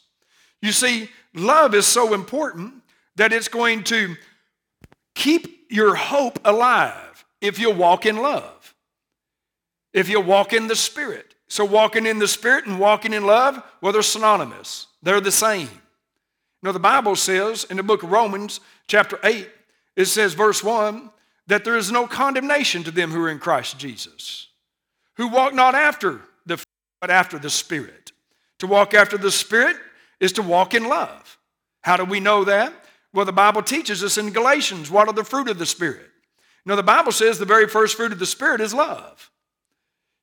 You 0.60 0.72
see, 0.72 1.10
love 1.34 1.74
is 1.74 1.86
so 1.86 2.14
important 2.14 2.74
that 3.16 3.32
it's 3.32 3.48
going 3.48 3.84
to 3.84 4.16
keep 5.14 5.66
your 5.70 5.94
hope 5.94 6.40
alive 6.44 7.07
if 7.40 7.58
you 7.58 7.70
walk 7.70 8.06
in 8.06 8.16
love, 8.16 8.74
if 9.92 10.08
you 10.08 10.20
walk 10.20 10.52
in 10.52 10.66
the 10.66 10.76
Spirit. 10.76 11.34
So, 11.50 11.64
walking 11.64 12.04
in 12.04 12.18
the 12.18 12.28
Spirit 12.28 12.66
and 12.66 12.78
walking 12.78 13.14
in 13.14 13.24
love, 13.24 13.62
well, 13.80 13.92
they're 13.92 14.02
synonymous, 14.02 14.86
they're 15.02 15.20
the 15.20 15.32
same. 15.32 15.70
Now, 16.62 16.72
the 16.72 16.78
Bible 16.78 17.16
says 17.16 17.64
in 17.64 17.76
the 17.76 17.82
book 17.82 18.02
of 18.02 18.10
Romans, 18.10 18.60
chapter 18.86 19.18
8, 19.22 19.48
it 19.96 20.06
says, 20.06 20.34
verse 20.34 20.62
1, 20.62 21.10
that 21.46 21.64
there 21.64 21.76
is 21.76 21.90
no 21.90 22.06
condemnation 22.06 22.82
to 22.84 22.90
them 22.90 23.10
who 23.10 23.22
are 23.22 23.30
in 23.30 23.38
Christ 23.38 23.78
Jesus, 23.78 24.48
who 25.16 25.28
walk 25.28 25.54
not 25.54 25.74
after 25.74 26.20
the 26.46 26.62
but 27.00 27.10
after 27.10 27.38
the 27.38 27.50
Spirit. 27.50 28.12
To 28.58 28.66
walk 28.66 28.92
after 28.92 29.16
the 29.16 29.30
Spirit 29.30 29.76
is 30.20 30.32
to 30.32 30.42
walk 30.42 30.74
in 30.74 30.88
love. 30.88 31.38
How 31.82 31.96
do 31.96 32.04
we 32.04 32.20
know 32.20 32.44
that? 32.44 32.72
Well, 33.12 33.24
the 33.24 33.32
Bible 33.32 33.62
teaches 33.62 34.02
us 34.02 34.18
in 34.18 34.30
Galatians 34.30 34.90
what 34.90 35.08
are 35.08 35.14
the 35.14 35.24
fruit 35.24 35.48
of 35.48 35.58
the 35.58 35.66
Spirit. 35.66 36.10
Know, 36.68 36.76
the 36.76 36.82
Bible 36.82 37.12
says 37.12 37.38
the 37.38 37.46
very 37.46 37.66
first 37.66 37.96
fruit 37.96 38.12
of 38.12 38.18
the 38.18 38.26
Spirit 38.26 38.60
is 38.60 38.74
love. 38.74 39.30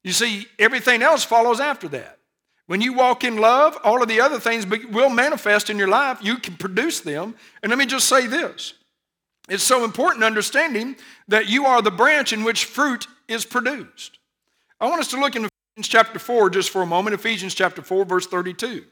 You 0.04 0.12
see, 0.12 0.46
everything 0.60 1.02
else 1.02 1.24
follows 1.24 1.60
after 1.60 1.88
that. 1.88 2.20
When 2.68 2.82
you 2.82 2.94
walk 2.94 3.24
in 3.24 3.38
love, 3.38 3.76
all 3.84 4.04
of 4.04 4.08
the 4.08 4.22
other 4.22 4.40
things 4.40 4.68
will 4.68 5.10
manifest 5.10 5.72
in 5.72 5.80
your 5.80 5.88
life. 5.88 6.20
You 6.22 6.38
can 6.38 6.56
produce 6.56 7.00
them. 7.00 7.34
And 7.64 7.72
let 7.72 7.80
me 7.80 7.88
just 7.88 8.08
say 8.08 8.28
this 8.28 8.76
it's 9.50 9.64
so 9.64 9.84
important 9.84 10.24
understanding 10.24 10.98
that 11.28 11.50
you 11.50 11.66
are 11.66 11.82
the 11.82 11.90
branch 11.90 12.32
in 12.32 12.44
which 12.44 12.66
fruit 12.66 13.08
is 13.28 13.44
produced. 13.44 14.20
I 14.80 14.88
want 14.88 15.02
us 15.02 15.08
to 15.10 15.20
look 15.20 15.36
in 15.36 15.46
Ephesians 15.46 15.88
chapter 15.88 16.20
4 16.20 16.52
just 16.52 16.70
for 16.70 16.84
a 16.84 16.86
moment. 16.86 17.16
Ephesians 17.16 17.56
chapter 17.56 17.82
4, 17.82 18.06
verse 18.06 18.28
32. 18.28 18.86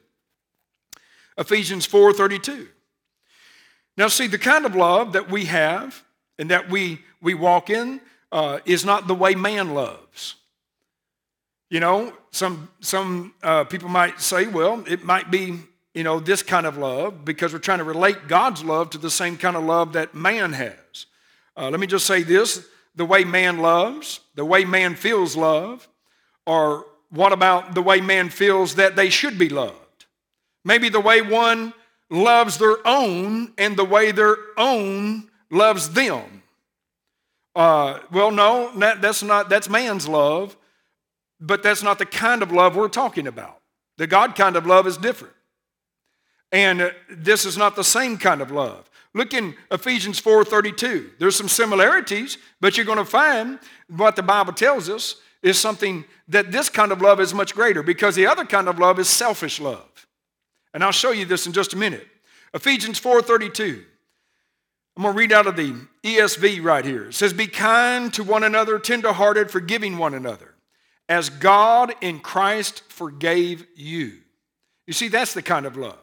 Ephesians 1.38 1.86
4 1.86 2.14
32. 2.14 2.68
Now, 3.96 4.08
see, 4.08 4.26
the 4.26 4.40
kind 4.40 4.66
of 4.66 4.76
love 4.76 5.14
that 5.14 5.30
we 5.30 5.46
have 5.46 6.04
and 6.40 6.50
that 6.52 6.70
we, 6.70 7.02
we 7.22 7.34
walk 7.34 7.70
in 7.70 8.02
uh, 8.32 8.60
is 8.66 8.84
not 8.84 9.08
the 9.08 9.16
way 9.16 9.36
man 9.36 9.74
loves. 9.74 10.36
You 11.70 11.80
know, 11.80 12.14
some, 12.32 12.70
some 12.82 13.34
uh, 13.42 13.64
people 13.64 13.90
might 13.90 14.22
say, 14.22 14.48
well, 14.48 14.84
it 14.88 15.04
might 15.04 15.32
be, 15.32 15.60
you 15.94 16.04
know, 16.04 16.20
this 16.20 16.44
kind 16.44 16.66
of 16.66 16.78
love 16.78 17.26
because 17.26 17.54
we're 17.54 17.60
trying 17.60 17.80
to 17.80 17.84
relate 17.84 18.28
God's 18.28 18.64
love 18.64 18.92
to 18.92 18.98
the 18.98 19.10
same 19.10 19.38
kind 19.38 19.56
of 19.56 19.64
love 19.64 19.94
that 19.94 20.14
man 20.14 20.54
has. 20.54 21.06
Uh, 21.56 21.70
let 21.70 21.80
me 21.80 21.88
just 21.88 22.06
say 22.06 22.24
this 22.24 22.66
the 22.96 23.06
way 23.06 23.24
man 23.24 23.58
loves, 23.58 24.20
the 24.36 24.46
way 24.46 24.66
man 24.66 24.96
feels 24.96 25.36
love, 25.36 25.88
or 26.46 26.86
what 27.10 27.32
about 27.32 27.74
the 27.74 27.82
way 27.82 28.02
man 28.02 28.30
feels 28.30 28.76
that 28.76 28.96
they 28.96 29.10
should 29.10 29.38
be 29.38 29.50
loved? 29.50 30.06
Maybe 30.66 30.90
the 30.90 31.00
way 31.00 31.22
one 31.22 31.74
loves 32.10 32.58
their 32.58 32.78
own 32.86 33.54
and 33.58 33.76
the 33.76 33.86
way 33.86 34.12
their 34.12 34.38
own 34.58 35.30
loves 35.54 35.92
them. 35.92 36.44
Uh, 37.56 38.00
well, 38.12 38.32
no, 38.32 38.72
that, 38.80 39.02
that's 39.02 39.22
not 39.22 39.50
that's 39.50 39.70
man's 39.70 40.08
love, 40.08 40.58
but 41.40 41.62
that's 41.62 41.84
not 41.84 42.00
the 42.00 42.06
kind 42.06 42.42
of 42.42 42.52
love 42.52 42.76
we're 42.76 42.88
talking 42.88 43.28
about. 43.28 43.60
The 43.98 44.08
God 44.08 44.36
kind 44.36 44.56
of 44.56 44.66
love 44.66 44.88
is 44.88 44.98
different. 44.98 45.34
And 46.52 46.94
this 47.10 47.46
is 47.46 47.58
not 47.58 47.76
the 47.76 47.84
same 47.84 48.18
kind 48.18 48.42
of 48.42 48.52
love. 48.52 48.90
Look 49.14 49.34
in 49.34 49.56
Ephesians 49.72 50.20
4:32. 50.20 51.12
There's 51.20 51.36
some 51.36 51.50
similarities, 51.50 52.38
but 52.60 52.76
you're 52.76 52.86
going 52.86 52.98
to 52.98 53.06
find 53.06 53.60
what 53.88 54.16
the 54.16 54.24
Bible 54.24 54.54
tells 54.54 54.90
us 54.90 55.18
is 55.44 55.60
something 55.60 56.06
that 56.28 56.52
this 56.52 56.70
kind 56.70 56.92
of 56.92 57.02
love 57.02 57.20
is 57.20 57.34
much 57.34 57.54
greater 57.54 57.84
because 57.84 58.16
the 58.16 58.26
other 58.26 58.46
kind 58.46 58.68
of 58.68 58.80
love 58.80 58.98
is 58.98 59.10
selfish 59.10 59.60
love. 59.60 60.08
And 60.74 60.84
I'll 60.84 60.92
show 60.92 61.12
you 61.12 61.26
this 61.26 61.46
in 61.46 61.54
just 61.54 61.74
a 61.74 61.78
minute. 61.78 62.08
Ephesians 62.54 63.00
4:32. 63.00 63.84
I'm 64.96 65.04
going 65.04 65.16
to 65.16 65.20
read 65.20 65.32
out 65.32 65.48
of 65.48 65.56
the 65.56 65.76
ESV 66.04 66.64
right 66.64 66.86
here. 66.86 67.06
It 67.06 67.16
says, 67.16 67.34
Be 67.34 67.48
kind 67.48 68.14
to 68.14 68.24
one 68.24 68.44
another, 68.44 68.78
tenderhearted, 68.78 69.50
forgiving 69.50 69.98
one 69.98 70.14
another, 70.14 70.54
as 71.10 71.30
God 71.30 71.96
in 72.02 72.20
Christ 72.20 72.84
forgave 72.90 73.66
you. 73.76 74.20
You 74.86 74.94
see, 74.94 75.08
that's 75.08 75.34
the 75.34 75.42
kind 75.42 75.66
of 75.66 75.78
love. 75.78 75.98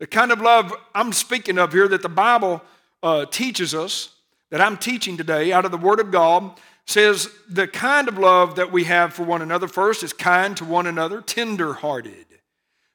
The 0.00 0.06
kind 0.06 0.32
of 0.32 0.40
love 0.40 0.72
I'm 0.94 1.12
speaking 1.12 1.58
of 1.58 1.72
here 1.72 1.86
that 1.86 2.02
the 2.02 2.08
Bible 2.08 2.62
uh, 3.02 3.26
teaches 3.26 3.74
us, 3.74 4.14
that 4.50 4.60
I'm 4.60 4.76
teaching 4.76 5.16
today 5.16 5.52
out 5.52 5.64
of 5.64 5.70
the 5.70 5.76
Word 5.76 6.00
of 6.00 6.10
God, 6.10 6.58
says 6.86 7.28
the 7.48 7.68
kind 7.68 8.08
of 8.08 8.18
love 8.18 8.56
that 8.56 8.72
we 8.72 8.84
have 8.84 9.12
for 9.12 9.22
one 9.22 9.42
another 9.42 9.68
first 9.68 10.02
is 10.02 10.12
kind 10.12 10.56
to 10.56 10.64
one 10.64 10.86
another, 10.86 11.20
tender 11.20 11.74
hearted, 11.74 12.26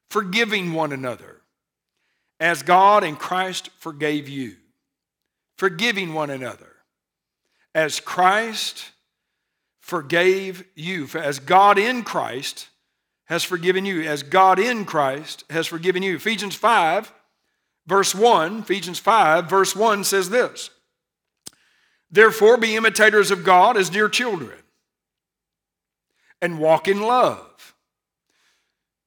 forgiving 0.10 0.74
one 0.74 0.92
another, 0.92 1.42
as 2.40 2.64
God 2.64 3.06
in 3.06 3.16
Christ 3.16 3.70
forgave 3.78 4.28
you. 4.28 4.58
Forgiving 5.58 6.14
one 6.14 6.30
another, 6.30 6.72
as 7.74 8.00
Christ 8.00 8.92
forgave 9.80 10.66
you. 10.76 11.08
As 11.14 11.40
God 11.40 11.78
in 11.78 12.04
Christ 12.04 12.70
has 13.26 13.44
forgiven 13.44 13.86
you, 13.86 14.02
as 14.02 14.24
God 14.24 14.60
in 14.60 14.86
Christ 14.86 15.44
has 15.50 15.68
forgiven 15.68 16.04
you. 16.04 16.16
Ephesians 16.16 16.56
5, 16.56 17.14
verse 17.88 18.16
1, 18.16 18.60
Ephesians 18.60 19.00
5, 19.00 19.50
verse 19.50 19.76
1 19.76 20.04
says 20.04 20.30
this 20.30 20.72
Therefore, 22.12 22.58
be 22.58 22.76
imitators 22.76 23.32
of 23.32 23.44
God 23.44 23.78
as 23.78 23.90
dear 23.90 24.10
children 24.10 24.58
and 26.42 26.60
walk 26.60 26.88
in 26.88 27.02
love. 27.02 27.76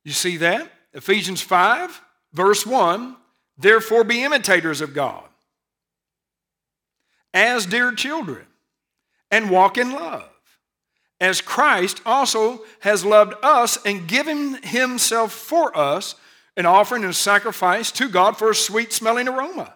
You 0.05 0.13
see 0.13 0.37
that? 0.39 0.71
Ephesians 0.93 1.41
5, 1.41 2.01
verse 2.33 2.65
1 2.65 3.17
Therefore, 3.57 4.05
be 4.05 4.23
imitators 4.23 4.81
of 4.81 4.95
God 4.95 5.28
as 7.39 7.67
dear 7.67 7.93
children 7.93 8.45
and 9.31 9.49
walk 9.49 9.79
in 9.79 9.93
love, 9.93 10.29
as 11.21 11.41
Christ 11.41 12.01
also 12.05 12.65
has 12.81 13.05
loved 13.05 13.35
us 13.45 13.79
and 13.85 14.09
given 14.09 14.61
himself 14.63 15.33
for 15.33 15.77
us, 15.77 16.17
an 16.57 16.67
offering 16.67 17.05
and 17.05 17.15
sacrifice 17.15 17.93
to 17.93 18.09
God 18.09 18.37
for 18.37 18.51
a 18.51 18.55
sweet 18.55 18.93
smelling 18.93 19.29
aroma. 19.29 19.75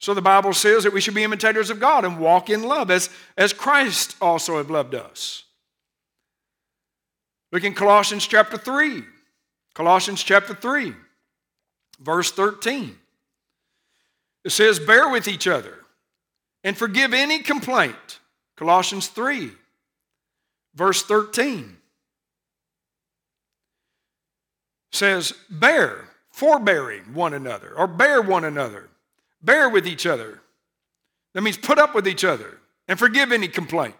So 0.00 0.12
the 0.12 0.20
Bible 0.20 0.52
says 0.52 0.84
that 0.84 0.92
we 0.92 1.00
should 1.00 1.14
be 1.14 1.24
imitators 1.24 1.70
of 1.70 1.80
God 1.80 2.04
and 2.04 2.18
walk 2.18 2.50
in 2.50 2.62
love 2.62 2.90
as, 2.90 3.08
as 3.38 3.54
Christ 3.54 4.14
also 4.20 4.58
have 4.58 4.70
loved 4.70 4.94
us. 4.94 5.44
Look 7.52 7.64
in 7.64 7.72
Colossians 7.72 8.26
chapter 8.26 8.58
3. 8.58 9.02
Colossians 9.72 10.22
chapter 10.22 10.54
3, 10.54 10.94
verse 12.00 12.30
13. 12.30 12.96
It 14.44 14.50
says, 14.50 14.78
Bear 14.78 15.08
with 15.08 15.26
each 15.26 15.48
other 15.48 15.83
and 16.64 16.76
forgive 16.76 17.12
any 17.12 17.40
complaint. 17.40 18.18
Colossians 18.56 19.08
3, 19.08 19.52
verse 20.74 21.02
13 21.02 21.76
says, 24.90 25.34
Bear, 25.50 26.08
forbearing 26.30 27.14
one 27.14 27.34
another 27.34 27.74
or 27.76 27.86
bear 27.86 28.22
one 28.22 28.44
another, 28.44 28.88
bear 29.42 29.68
with 29.68 29.86
each 29.86 30.06
other. 30.06 30.40
That 31.34 31.42
means 31.42 31.56
put 31.56 31.78
up 31.78 31.94
with 31.94 32.08
each 32.08 32.24
other 32.24 32.58
and 32.88 32.98
forgive 32.98 33.32
any 33.32 33.48
complaint 33.48 33.94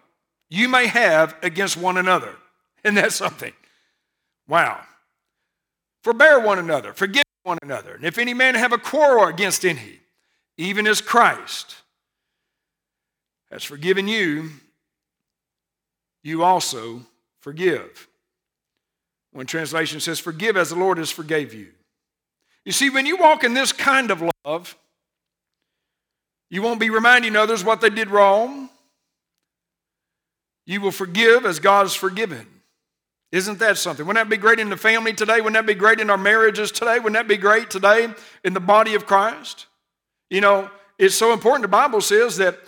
you 0.49 0.69
may 0.69 0.87
have 0.87 1.37
against 1.43 1.77
one 1.77 1.97
another. 1.97 2.37
And 2.85 2.97
that's 2.97 3.17
something. 3.17 3.53
Wow. 4.47 4.81
Forbear 6.03 6.39
one 6.39 6.59
another, 6.59 6.93
forgive 6.93 7.25
one 7.43 7.59
another. 7.63 7.95
And 7.95 8.05
if 8.05 8.19
any 8.19 8.35
man 8.35 8.55
have 8.55 8.73
a 8.73 8.79
quarrel 8.79 9.27
against 9.27 9.65
any, 9.65 10.01
even 10.57 10.87
as 10.87 11.01
Christ 11.01 11.77
has 13.55 13.63
forgiven 13.63 14.09
you, 14.09 14.51
you 16.25 16.43
also 16.43 17.03
forgive. 17.39 18.09
One 19.33 19.47
translation 19.47 20.01
says, 20.01 20.19
Forgive 20.19 20.57
as 20.57 20.71
the 20.71 20.77
Lord 20.77 20.99
has 20.99 21.13
forgave 21.13 21.55
you. 21.55 21.69
You 22.65 22.73
see, 22.73 22.91
when 22.91 23.07
you 23.07 23.17
walk 23.17 23.45
in 23.45 23.55
this 23.55 23.71
kind 23.71 24.11
of 24.11 24.29
love, 24.45 24.77
you 26.51 26.63
won't 26.63 26.81
be 26.81 26.91
reminding 26.91 27.37
others 27.37 27.63
what 27.63 27.81
they 27.81 27.91
did 27.91 28.11
wrong. 28.11 28.71
You 30.67 30.81
will 30.81 30.91
forgive 30.91 31.47
as 31.47 31.61
God 31.61 31.83
has 31.85 31.95
forgiven. 31.95 32.49
Isn't 33.31 33.61
that 33.61 33.79
something? 33.79 34.05
Wouldn't 34.05 34.25
that 34.25 34.31
be 34.31 34.37
great 34.37 34.59
in 34.59 34.69
the 34.69 34.77
family 34.77 35.13
today? 35.13 35.37
Wouldn't 35.37 35.55
that 35.55 35.67
be 35.67 35.75
great 35.75 36.01
in 36.01 36.11
our 36.11 36.19
marriages 36.19 36.73
today? 36.73 36.97
Wouldn't 36.97 37.15
that 37.15 37.29
be 37.29 37.37
great 37.37 37.71
today 37.71 38.09
in 38.43 38.53
the 38.53 38.61
body 38.61 38.97
of 38.97 39.07
Christ? 39.07 39.67
You 40.29 40.41
know, 40.41 40.71
it's 40.99 41.15
so 41.15 41.33
important. 41.33 41.63
The 41.63 41.69
Bible 41.69 42.01
says 42.01 42.37
that 42.39 42.59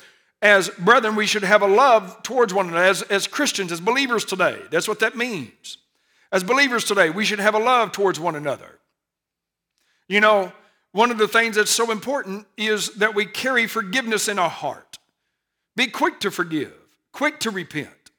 as 0.42 0.68
brethren, 0.68 1.16
we 1.16 1.26
should 1.26 1.44
have 1.44 1.62
a 1.62 1.66
love 1.66 2.22
towards 2.22 2.52
one 2.52 2.68
another, 2.68 2.84
as, 2.84 3.02
as 3.02 3.26
Christians, 3.26 3.72
as 3.72 3.80
believers 3.80 4.24
today. 4.24 4.60
That's 4.70 4.88
what 4.88 5.00
that 5.00 5.16
means. 5.16 5.78
As 6.30 6.44
believers 6.44 6.84
today, 6.84 7.10
we 7.10 7.24
should 7.24 7.38
have 7.38 7.54
a 7.54 7.58
love 7.58 7.92
towards 7.92 8.20
one 8.20 8.36
another. 8.36 8.78
You 10.08 10.20
know, 10.20 10.52
one 10.92 11.10
of 11.10 11.18
the 11.18 11.28
things 11.28 11.56
that's 11.56 11.70
so 11.70 11.90
important 11.90 12.46
is 12.56 12.90
that 12.94 13.14
we 13.14 13.26
carry 13.26 13.66
forgiveness 13.66 14.28
in 14.28 14.38
our 14.38 14.50
heart. 14.50 14.98
Be 15.74 15.86
quick 15.88 16.20
to 16.20 16.30
forgive, 16.30 16.72
quick 17.12 17.40
to 17.40 17.50
repent, 17.50 18.10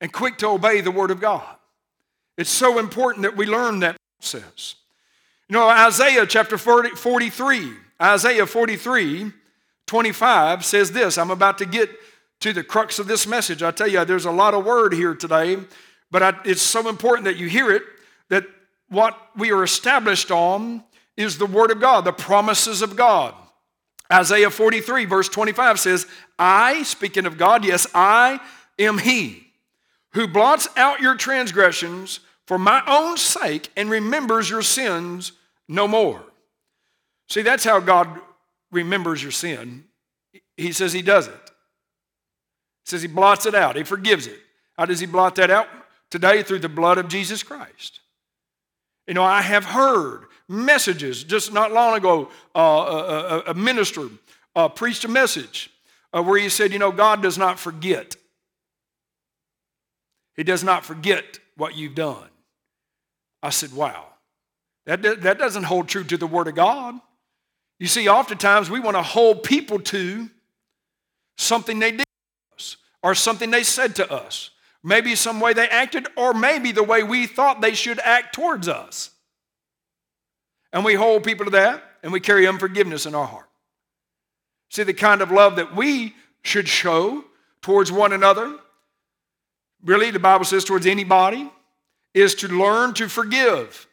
and 0.00 0.12
quick 0.12 0.38
to 0.38 0.48
obey 0.48 0.80
the 0.80 0.90
Word 0.90 1.10
of 1.10 1.20
God. 1.20 1.56
It's 2.36 2.50
so 2.50 2.78
important 2.78 3.22
that 3.22 3.36
we 3.36 3.46
learn 3.46 3.80
that 3.80 3.96
process. 4.20 4.76
You 5.48 5.54
know, 5.54 5.68
Isaiah 5.68 6.26
chapter 6.26 6.56
40, 6.56 6.90
43, 6.90 7.72
Isaiah 8.00 8.46
43, 8.46 9.32
25 9.86 10.64
says 10.64 10.92
this. 10.92 11.18
I'm 11.18 11.30
about 11.30 11.58
to 11.58 11.66
get 11.66 11.90
to 12.40 12.52
the 12.52 12.64
crux 12.64 12.98
of 12.98 13.06
this 13.06 13.26
message. 13.26 13.62
I 13.62 13.70
tell 13.70 13.88
you, 13.88 14.04
there's 14.04 14.24
a 14.24 14.30
lot 14.30 14.54
of 14.54 14.64
word 14.64 14.92
here 14.92 15.14
today, 15.14 15.58
but 16.10 16.22
I, 16.22 16.34
it's 16.44 16.62
so 16.62 16.88
important 16.88 17.24
that 17.24 17.36
you 17.36 17.48
hear 17.48 17.70
it 17.70 17.82
that 18.28 18.44
what 18.88 19.18
we 19.36 19.50
are 19.52 19.62
established 19.62 20.30
on 20.30 20.84
is 21.16 21.38
the 21.38 21.46
Word 21.46 21.70
of 21.70 21.80
God, 21.80 22.04
the 22.04 22.12
promises 22.12 22.82
of 22.82 22.96
God. 22.96 23.34
Isaiah 24.12 24.50
43, 24.50 25.04
verse 25.06 25.28
25 25.28 25.80
says, 25.80 26.06
I, 26.38 26.82
speaking 26.82 27.26
of 27.26 27.38
God, 27.38 27.64
yes, 27.64 27.86
I 27.94 28.40
am 28.78 28.98
He 28.98 29.44
who 30.12 30.28
blots 30.28 30.68
out 30.76 31.00
your 31.00 31.16
transgressions 31.16 32.20
for 32.46 32.58
my 32.58 32.82
own 32.86 33.16
sake 33.16 33.70
and 33.76 33.90
remembers 33.90 34.48
your 34.48 34.62
sins 34.62 35.32
no 35.66 35.88
more. 35.88 36.22
See, 37.28 37.42
that's 37.42 37.64
how 37.64 37.80
God 37.80 38.20
remembers 38.74 39.22
your 39.22 39.32
sin. 39.32 39.84
He 40.56 40.72
says 40.72 40.92
He 40.92 41.02
does 41.02 41.28
it. 41.28 41.50
He 42.84 42.90
says 42.90 43.02
He 43.02 43.08
blots 43.08 43.46
it 43.46 43.54
out, 43.54 43.76
He 43.76 43.84
forgives 43.84 44.26
it. 44.26 44.38
How 44.76 44.84
does 44.84 45.00
He 45.00 45.06
blot 45.06 45.36
that 45.36 45.50
out? 45.50 45.68
Today, 46.10 46.42
through 46.42 46.60
the 46.60 46.68
blood 46.68 46.98
of 46.98 47.08
Jesus 47.08 47.42
Christ. 47.42 48.00
You 49.06 49.14
know, 49.14 49.24
I 49.24 49.42
have 49.42 49.64
heard 49.64 50.26
messages 50.48 51.24
just 51.24 51.52
not 51.52 51.72
long 51.72 51.96
ago. 51.96 52.30
Uh, 52.54 53.42
a, 53.46 53.50
a, 53.50 53.54
minister 53.54 54.08
uh, 54.54 54.68
preached 54.68 55.04
a 55.04 55.08
message 55.08 55.70
uh, 56.12 56.22
where 56.22 56.38
he 56.38 56.48
said, 56.48 56.72
You 56.72 56.78
know, 56.78 56.92
God 56.92 57.22
does 57.22 57.36
not 57.36 57.58
forget. 57.58 58.16
He 60.36 60.44
does 60.44 60.64
not 60.64 60.84
forget 60.84 61.38
what 61.56 61.76
you've 61.76 61.94
done. 61.94 62.28
I 63.42 63.50
said, 63.50 63.72
Wow. 63.72 64.06
That, 64.86 65.22
that 65.22 65.38
doesn't 65.38 65.62
hold 65.62 65.88
true 65.88 66.04
to 66.04 66.16
the 66.16 66.26
Word 66.26 66.46
of 66.46 66.54
God. 66.54 67.00
You 67.84 67.88
see, 67.88 68.08
oftentimes 68.08 68.70
we 68.70 68.80
want 68.80 68.96
to 68.96 69.02
hold 69.02 69.42
people 69.42 69.78
to 69.78 70.30
something 71.36 71.80
they 71.80 71.90
did 71.90 71.98
to 71.98 72.54
us 72.56 72.78
or 73.02 73.14
something 73.14 73.50
they 73.50 73.62
said 73.62 73.94
to 73.96 74.10
us. 74.10 74.52
Maybe 74.82 75.14
some 75.14 75.38
way 75.38 75.52
they 75.52 75.68
acted, 75.68 76.08
or 76.16 76.32
maybe 76.32 76.72
the 76.72 76.82
way 76.82 77.02
we 77.02 77.26
thought 77.26 77.60
they 77.60 77.74
should 77.74 78.00
act 78.00 78.34
towards 78.34 78.68
us. 78.68 79.10
And 80.72 80.82
we 80.82 80.94
hold 80.94 81.24
people 81.24 81.44
to 81.44 81.50
that 81.50 81.84
and 82.02 82.10
we 82.10 82.20
carry 82.20 82.46
unforgiveness 82.46 83.04
in 83.04 83.14
our 83.14 83.26
heart. 83.26 83.50
See, 84.70 84.84
the 84.84 84.94
kind 84.94 85.20
of 85.20 85.30
love 85.30 85.56
that 85.56 85.76
we 85.76 86.14
should 86.40 86.68
show 86.68 87.22
towards 87.60 87.92
one 87.92 88.14
another, 88.14 88.60
really, 89.84 90.10
the 90.10 90.18
Bible 90.18 90.46
says 90.46 90.64
towards 90.64 90.86
anybody, 90.86 91.50
is 92.14 92.34
to 92.36 92.48
learn 92.48 92.94
to 92.94 93.10
forgive, 93.10 93.86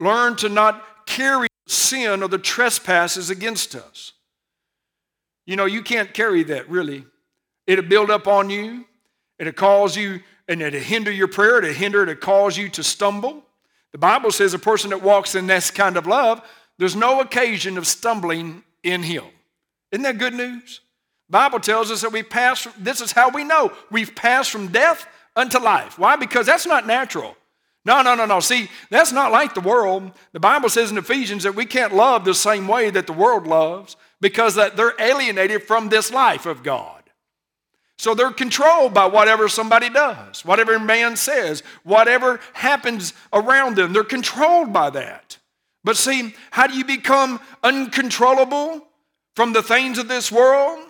learn 0.00 0.34
to 0.34 0.48
not 0.48 1.06
carry 1.06 1.46
sin 1.66 2.22
or 2.22 2.28
the 2.28 2.38
trespasses 2.38 3.30
against 3.30 3.74
us. 3.74 4.12
You 5.46 5.56
know, 5.56 5.64
you 5.64 5.82
can't 5.82 6.12
carry 6.14 6.42
that 6.44 6.68
really. 6.68 7.04
It'll 7.66 7.84
build 7.84 8.10
up 8.10 8.26
on 8.26 8.50
you, 8.50 8.84
it'll 9.38 9.52
cause 9.52 9.96
you, 9.96 10.20
and 10.48 10.60
it'll 10.60 10.80
hinder 10.80 11.10
your 11.10 11.28
prayer, 11.28 11.58
it'll 11.58 11.72
hinder, 11.72 12.02
it'll 12.02 12.16
cause 12.16 12.56
you 12.58 12.68
to 12.70 12.82
stumble. 12.82 13.42
The 13.92 13.98
Bible 13.98 14.30
says 14.30 14.54
a 14.54 14.58
person 14.58 14.90
that 14.90 15.02
walks 15.02 15.34
in 15.34 15.46
this 15.46 15.70
kind 15.70 15.96
of 15.96 16.06
love, 16.06 16.42
there's 16.78 16.96
no 16.96 17.20
occasion 17.20 17.78
of 17.78 17.86
stumbling 17.86 18.64
in 18.82 19.02
him. 19.02 19.24
Isn't 19.92 20.02
that 20.02 20.18
good 20.18 20.34
news? 20.34 20.80
Bible 21.34 21.58
tells 21.58 21.90
us 21.90 22.02
that 22.02 22.12
we 22.12 22.22
pass 22.22 22.68
this 22.78 23.00
is 23.00 23.10
how 23.10 23.28
we 23.28 23.42
know 23.42 23.72
we've 23.90 24.14
passed 24.14 24.50
from 24.50 24.68
death 24.68 25.04
unto 25.34 25.58
life. 25.58 25.98
Why? 25.98 26.14
Because 26.14 26.46
that's 26.46 26.64
not 26.64 26.86
natural. 26.86 27.36
No, 27.84 28.00
no, 28.02 28.14
no, 28.14 28.24
no. 28.24 28.40
See, 28.40 28.70
that's 28.88 29.12
not 29.12 29.32
like 29.32 29.54
the 29.54 29.60
world. 29.60 30.10
The 30.32 30.40
Bible 30.40 30.70
says 30.70 30.90
in 30.90 30.98
Ephesians 30.98 31.42
that 31.42 31.54
we 31.54 31.66
can't 31.66 31.94
love 31.94 32.24
the 32.24 32.34
same 32.34 32.66
way 32.66 32.90
that 32.90 33.06
the 33.06 33.12
world 33.12 33.46
loves 33.46 33.96
because 34.20 34.54
that 34.54 34.76
they're 34.76 34.94
alienated 34.98 35.64
from 35.64 35.88
this 35.88 36.10
life 36.10 36.46
of 36.46 36.62
God. 36.62 37.02
So 37.98 38.14
they're 38.14 38.32
controlled 38.32 38.94
by 38.94 39.06
whatever 39.06 39.48
somebody 39.48 39.88
does, 39.88 40.44
whatever 40.44 40.78
man 40.78 41.16
says, 41.16 41.62
whatever 41.84 42.40
happens 42.54 43.12
around 43.32 43.76
them. 43.76 43.92
They're 43.92 44.02
controlled 44.02 44.72
by 44.72 44.90
that. 44.90 45.38
But 45.84 45.96
see, 45.96 46.34
how 46.50 46.66
do 46.66 46.76
you 46.76 46.84
become 46.84 47.38
uncontrollable 47.62 48.86
from 49.36 49.52
the 49.52 49.62
things 49.62 49.98
of 49.98 50.08
this 50.08 50.32
world? 50.32 50.80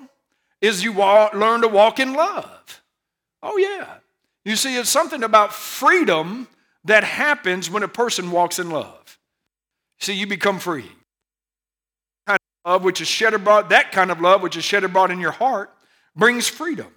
Is 0.60 0.82
you 0.82 0.92
walk, 0.92 1.34
learn 1.34 1.60
to 1.60 1.68
walk 1.68 2.00
in 2.00 2.14
love. 2.14 2.82
Oh, 3.42 3.58
yeah. 3.58 3.96
You 4.44 4.56
see, 4.56 4.76
it's 4.76 4.88
something 4.88 5.22
about 5.22 5.52
freedom 5.52 6.48
that 6.84 7.04
happens 7.04 7.70
when 7.70 7.82
a 7.82 7.88
person 7.88 8.30
walks 8.30 8.58
in 8.58 8.70
love. 8.70 9.18
See, 10.00 10.12
you 10.12 10.26
become 10.26 10.58
free. 10.58 10.90
Kind 12.26 12.38
of 12.64 12.70
love 12.70 12.84
which 12.84 13.00
is 13.00 13.08
shed 13.08 13.34
abroad, 13.34 13.70
that 13.70 13.92
kind 13.92 14.10
of 14.10 14.20
love 14.20 14.42
which 14.42 14.56
is 14.56 14.64
shed 14.64 14.84
abroad 14.84 15.10
in 15.10 15.20
your 15.20 15.30
heart 15.30 15.70
brings 16.14 16.48
freedom. 16.48 16.88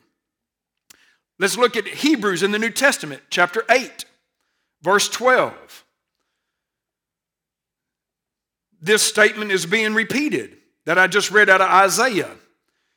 Let's 1.39 1.57
look 1.57 1.77
at 1.77 1.87
Hebrews 1.87 2.43
in 2.43 2.51
the 2.51 2.59
New 2.59 2.71
Testament, 2.71 3.21
chapter 3.29 3.63
8, 3.69 4.05
verse 4.81 5.07
12. 5.07 5.85
This 8.81 9.03
statement 9.03 9.51
is 9.51 9.65
being 9.65 9.93
repeated 9.93 10.57
that 10.85 10.97
I 10.97 11.07
just 11.07 11.31
read 11.31 11.49
out 11.49 11.61
of 11.61 11.69
Isaiah. 11.69 12.31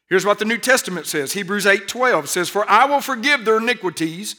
Here's 0.09 0.27
what 0.27 0.39
the 0.39 0.45
New 0.45 0.59
Testament 0.59 1.07
says 1.07 1.33
Hebrews 1.33 1.67
8 1.67 1.87
12 1.87 2.29
says, 2.29 2.49
For 2.49 2.69
I 2.69 2.85
will 2.87 3.01
forgive 3.01 3.45
their 3.45 3.59
iniquities 3.59 4.37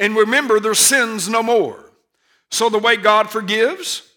and 0.00 0.16
remember 0.16 0.58
their 0.58 0.74
sins 0.74 1.28
no 1.28 1.44
more. 1.44 1.84
So, 2.50 2.68
the 2.68 2.78
way 2.78 2.96
God 2.96 3.30
forgives, 3.30 4.10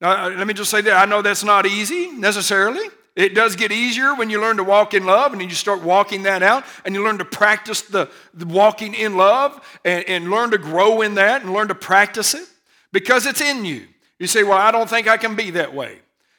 now, 0.00 0.26
uh, 0.26 0.30
let 0.30 0.46
me 0.46 0.54
just 0.54 0.70
say 0.70 0.80
that 0.80 0.94
I 0.94 1.04
know 1.04 1.20
that's 1.20 1.44
not 1.44 1.66
easy 1.66 2.10
necessarily. 2.10 2.88
It 3.14 3.34
does 3.34 3.56
get 3.56 3.70
easier 3.70 4.14
when 4.14 4.30
you 4.30 4.40
learn 4.40 4.56
to 4.56 4.64
walk 4.64 4.94
in 4.94 5.04
love 5.04 5.32
and 5.32 5.42
you 5.42 5.50
start 5.50 5.82
walking 5.82 6.22
that 6.22 6.42
out 6.42 6.64
and 6.84 6.94
you 6.94 7.04
learn 7.04 7.18
to 7.18 7.26
practice 7.26 7.82
the, 7.82 8.10
the 8.32 8.46
walking 8.46 8.94
in 8.94 9.16
love 9.16 9.60
and, 9.84 10.04
and 10.08 10.30
learn 10.30 10.50
to 10.50 10.58
grow 10.58 11.02
in 11.02 11.14
that 11.16 11.42
and 11.42 11.52
learn 11.52 11.68
to 11.68 11.74
practice 11.74 12.34
it 12.34 12.48
because 12.90 13.26
it's 13.26 13.40
in 13.40 13.64
you. 13.64 13.86
You 14.18 14.26
say, 14.26 14.42
Well, 14.42 14.58
I 14.58 14.70
don't 14.70 14.88
think 14.88 15.08
I 15.08 15.18
can 15.18 15.36
be 15.36 15.50
that 15.52 15.74
way. 15.74 15.98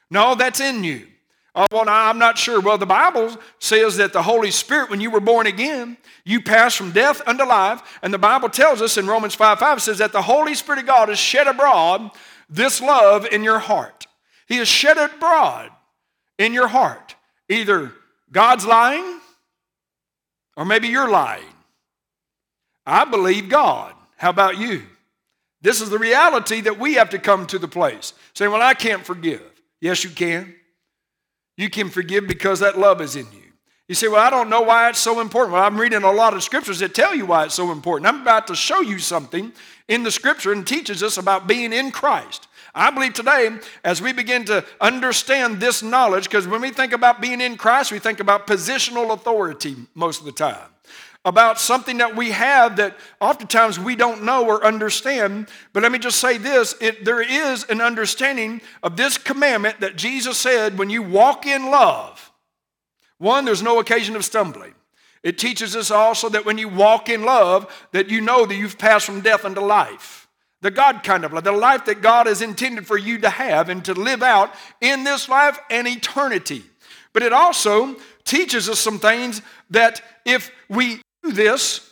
No, 0.09 0.35
that's 0.35 0.59
in 0.59 0.83
you. 0.83 1.07
Oh, 1.55 1.67
well, 1.71 1.85
I'm 1.87 2.17
not 2.17 2.37
sure. 2.37 2.59
Well, 2.59 2.79
the 2.79 2.85
Bible 2.87 3.37
says 3.59 3.97
that 3.97 4.11
the 4.11 4.23
Holy 4.23 4.49
Spirit, 4.49 4.89
when 4.89 5.01
you 5.01 5.11
were 5.11 5.19
born 5.19 5.45
again, 5.45 5.97
you 6.25 6.41
passed 6.41 6.77
from 6.77 6.91
death 6.91 7.21
unto 7.27 7.43
life. 7.43 7.99
And 8.01 8.11
the 8.11 8.17
Bible 8.17 8.49
tells 8.49 8.81
us 8.81 8.97
in 8.97 9.05
Romans 9.05 9.35
5 9.35 9.59
5 9.59 9.81
says 9.81 9.99
that 9.99 10.11
the 10.11 10.21
Holy 10.23 10.55
Spirit 10.55 10.79
of 10.79 10.87
God 10.87 11.09
has 11.09 11.19
shed 11.19 11.45
abroad 11.45 12.09
this 12.49 12.81
love 12.81 13.27
in 13.27 13.43
your 13.43 13.59
heart. 13.59 14.07
He 14.47 14.57
has 14.57 14.67
shed 14.67 14.97
it 14.97 15.13
abroad 15.15 15.69
in 16.39 16.53
your 16.53 16.67
heart. 16.67 17.15
Either 17.49 17.93
God's 18.31 18.65
lying 18.65 19.19
or 20.57 20.65
maybe 20.65 20.87
you're 20.87 21.09
lying. 21.09 21.43
I 22.85 23.05
believe 23.05 23.47
God. 23.47 23.93
How 24.17 24.29
about 24.29 24.57
you? 24.57 24.83
This 25.61 25.81
is 25.81 25.89
the 25.89 25.99
reality 25.99 26.61
that 26.61 26.79
we 26.79 26.95
have 26.95 27.11
to 27.11 27.19
come 27.19 27.45
to 27.47 27.59
the 27.59 27.67
place. 27.67 28.13
Saying, 28.33 28.51
Well, 28.51 28.61
I 28.61 28.73
can't 28.73 29.05
forgive. 29.05 29.43
Yes, 29.79 30.03
you 30.03 30.09
can. 30.09 30.55
You 31.57 31.69
can 31.69 31.89
forgive 31.89 32.27
because 32.27 32.59
that 32.59 32.77
love 32.77 33.01
is 33.01 33.15
in 33.15 33.27
you. 33.31 33.43
You 33.87 33.95
say, 33.95 34.07
Well, 34.07 34.25
I 34.25 34.29
don't 34.29 34.49
know 34.49 34.61
why 34.61 34.89
it's 34.89 34.99
so 34.99 35.19
important. 35.19 35.53
Well, 35.53 35.63
I'm 35.63 35.79
reading 35.79 36.03
a 36.03 36.11
lot 36.11 36.33
of 36.33 36.43
scriptures 36.43 36.79
that 36.79 36.95
tell 36.95 37.13
you 37.13 37.25
why 37.25 37.45
it's 37.45 37.55
so 37.55 37.71
important. 37.71 38.07
I'm 38.07 38.21
about 38.21 38.47
to 38.47 38.55
show 38.55 38.81
you 38.81 38.99
something 38.99 39.51
in 39.87 40.03
the 40.03 40.11
scripture 40.11 40.51
and 40.51 40.65
teaches 40.65 41.03
us 41.03 41.17
about 41.17 41.47
being 41.47 41.73
in 41.73 41.91
Christ. 41.91 42.47
I 42.75 42.89
believe 42.89 43.13
today, 43.13 43.51
as 43.83 44.01
we 44.01 44.13
begin 44.13 44.45
to 44.45 44.65
understand 44.81 45.59
this 45.59 45.83
knowledge, 45.83 46.23
because 46.23 46.47
when 46.47 46.61
we 46.61 46.71
think 46.71 46.91
about 46.91 47.21
being 47.21 47.39
in 47.39 47.55
Christ, 47.55 47.91
we 47.91 47.99
think 47.99 48.19
about 48.19 48.47
positional 48.47 49.13
authority 49.13 49.75
most 49.93 50.19
of 50.19 50.25
the 50.25 50.31
time. 50.31 50.69
About 51.25 51.57
something 51.57 51.99
that 51.99 52.17
we 52.17 52.31
have 52.31 52.75
that 52.75 52.97
oftentimes 53.21 53.79
we 53.79 53.95
don't 53.95 54.23
know 54.23 54.45
or 54.45 54.65
understand. 54.65 55.47
But 55.71 55.83
let 55.83 55.91
me 55.91 55.99
just 55.99 56.19
say 56.19 56.37
this 56.37 56.75
it, 56.81 57.05
there 57.05 57.21
is 57.21 57.63
an 57.65 57.79
understanding 57.79 58.61
of 58.81 58.97
this 58.97 59.17
commandment 59.17 59.79
that 59.79 59.95
Jesus 59.95 60.37
said 60.37 60.77
when 60.77 60.89
you 60.89 61.01
walk 61.01 61.45
in 61.45 61.71
love, 61.71 62.31
one, 63.19 63.45
there's 63.45 63.63
no 63.63 63.79
occasion 63.79 64.17
of 64.17 64.25
stumbling. 64.25 64.73
It 65.23 65.37
teaches 65.37 65.75
us 65.77 65.89
also 65.89 66.27
that 66.29 66.45
when 66.45 66.57
you 66.57 66.67
walk 66.67 67.07
in 67.07 67.23
love, 67.23 67.73
that 67.93 68.09
you 68.09 68.19
know 68.19 68.45
that 68.45 68.55
you've 68.55 68.77
passed 68.77 69.05
from 69.05 69.21
death 69.21 69.45
unto 69.45 69.61
life. 69.61 70.27
The 70.59 70.71
God 70.71 71.03
kind 71.03 71.23
of 71.23 71.31
life, 71.31 71.45
the 71.45 71.53
life 71.53 71.85
that 71.85 72.01
God 72.01 72.27
has 72.27 72.41
intended 72.41 72.85
for 72.85 72.97
you 72.97 73.17
to 73.19 73.29
have 73.29 73.69
and 73.69 73.83
to 73.85 73.93
live 73.93 74.21
out 74.21 74.53
in 74.81 75.05
this 75.05 75.29
life 75.29 75.57
and 75.69 75.87
eternity. 75.87 76.63
But 77.13 77.23
it 77.23 77.31
also 77.31 77.95
teaches 78.25 78.67
us 78.67 78.79
some 78.79 78.99
things 78.99 79.41
that 79.69 80.01
if 80.25 80.51
we 80.67 81.01
this, 81.23 81.91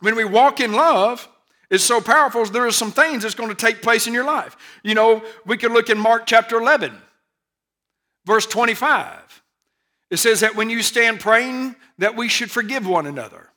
when 0.00 0.16
we 0.16 0.24
walk 0.24 0.60
in 0.60 0.72
love, 0.72 1.28
is 1.70 1.82
so 1.82 2.00
powerful, 2.00 2.44
there 2.44 2.66
are 2.66 2.70
some 2.70 2.92
things 2.92 3.22
that's 3.22 3.34
going 3.34 3.48
to 3.48 3.54
take 3.54 3.80
place 3.80 4.06
in 4.06 4.12
your 4.12 4.24
life. 4.24 4.56
You 4.82 4.94
know, 4.94 5.22
we 5.46 5.56
could 5.56 5.72
look 5.72 5.88
in 5.88 5.98
Mark 5.98 6.26
chapter 6.26 6.58
11, 6.58 6.92
verse 8.26 8.46
25. 8.46 9.42
It 10.10 10.18
says 10.18 10.40
that 10.40 10.54
when 10.54 10.68
you 10.68 10.82
stand 10.82 11.20
praying, 11.20 11.74
that 11.96 12.14
we 12.14 12.28
should 12.28 12.50
forgive 12.50 12.86
one 12.86 13.06
another. 13.06 13.48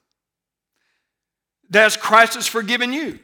That's 1.69 1.97
Christ 1.97 2.35
has 2.35 2.47
forgiven 2.47 2.93
you. 2.93 3.19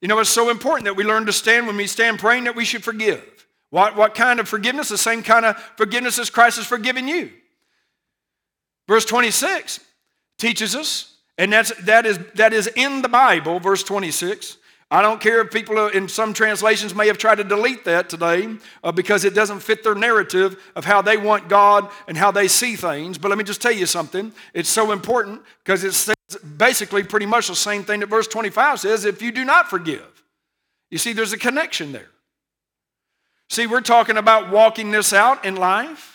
You 0.00 0.08
know, 0.08 0.18
it's 0.18 0.30
so 0.30 0.48
important 0.50 0.86
that 0.86 0.96
we 0.96 1.04
learn 1.04 1.26
to 1.26 1.32
stand 1.32 1.66
when 1.66 1.76
we 1.76 1.86
stand 1.86 2.18
praying 2.18 2.44
that 2.44 2.56
we 2.56 2.64
should 2.64 2.82
forgive. 2.82 3.22
What, 3.68 3.96
what 3.96 4.14
kind 4.14 4.40
of 4.40 4.48
forgiveness? 4.48 4.88
The 4.88 4.96
same 4.96 5.22
kind 5.22 5.44
of 5.44 5.58
forgiveness 5.76 6.18
as 6.18 6.30
Christ 6.30 6.56
has 6.56 6.66
forgiven 6.66 7.08
you. 7.08 7.30
Verse 8.88 9.04
26 9.04 9.80
teaches 10.38 10.74
us, 10.74 11.16
and 11.38 11.52
that's, 11.52 11.70
that, 11.84 12.06
is, 12.06 12.18
that 12.34 12.52
is 12.52 12.68
in 12.76 13.02
the 13.02 13.08
Bible, 13.08 13.60
verse 13.60 13.82
26. 13.82 14.58
I 14.90 15.02
don't 15.02 15.20
care 15.20 15.40
if 15.40 15.50
people 15.50 15.88
in 15.88 16.08
some 16.08 16.32
translations 16.32 16.94
may 16.94 17.08
have 17.08 17.18
tried 17.18 17.36
to 17.36 17.44
delete 17.44 17.84
that 17.84 18.08
today 18.08 18.56
uh, 18.84 18.92
because 18.92 19.24
it 19.24 19.34
doesn't 19.34 19.60
fit 19.60 19.82
their 19.82 19.94
narrative 19.94 20.62
of 20.76 20.84
how 20.84 21.02
they 21.02 21.16
want 21.16 21.48
God 21.48 21.90
and 22.06 22.16
how 22.16 22.30
they 22.30 22.46
see 22.46 22.76
things. 22.76 23.18
But 23.18 23.30
let 23.30 23.38
me 23.38 23.44
just 23.44 23.60
tell 23.60 23.72
you 23.72 23.86
something. 23.86 24.32
It's 24.52 24.68
so 24.68 24.92
important 24.92 25.42
because 25.64 25.82
it's 25.82 26.08
basically 26.56 27.02
pretty 27.02 27.26
much 27.26 27.48
the 27.48 27.56
same 27.56 27.82
thing 27.82 28.00
that 28.00 28.08
verse 28.08 28.28
25 28.28 28.80
says 28.80 29.04
if 29.04 29.20
you 29.20 29.32
do 29.32 29.44
not 29.44 29.68
forgive. 29.68 30.22
You 30.90 30.98
see, 30.98 31.12
there's 31.12 31.32
a 31.32 31.38
connection 31.38 31.90
there. 31.90 32.10
See, 33.50 33.66
we're 33.66 33.80
talking 33.80 34.16
about 34.16 34.50
walking 34.50 34.90
this 34.90 35.12
out 35.12 35.44
in 35.44 35.56
life. 35.56 36.13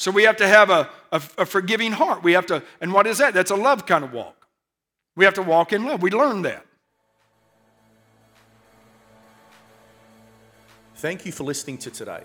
So 0.00 0.10
we 0.10 0.22
have 0.22 0.38
to 0.38 0.48
have 0.48 0.70
a, 0.70 0.88
a, 1.12 1.20
a 1.36 1.44
forgiving 1.44 1.92
heart. 1.92 2.22
We 2.22 2.32
have 2.32 2.46
to, 2.46 2.62
and 2.80 2.90
what 2.94 3.06
is 3.06 3.18
that? 3.18 3.34
That's 3.34 3.50
a 3.50 3.54
love 3.54 3.84
kind 3.84 4.02
of 4.02 4.14
walk. 4.14 4.46
We 5.14 5.26
have 5.26 5.34
to 5.34 5.42
walk 5.42 5.74
in 5.74 5.84
love. 5.84 6.00
We 6.00 6.10
learn 6.10 6.40
that. 6.40 6.64
Thank 10.96 11.26
you 11.26 11.32
for 11.32 11.44
listening 11.44 11.76
to 11.78 11.90
today. 11.90 12.24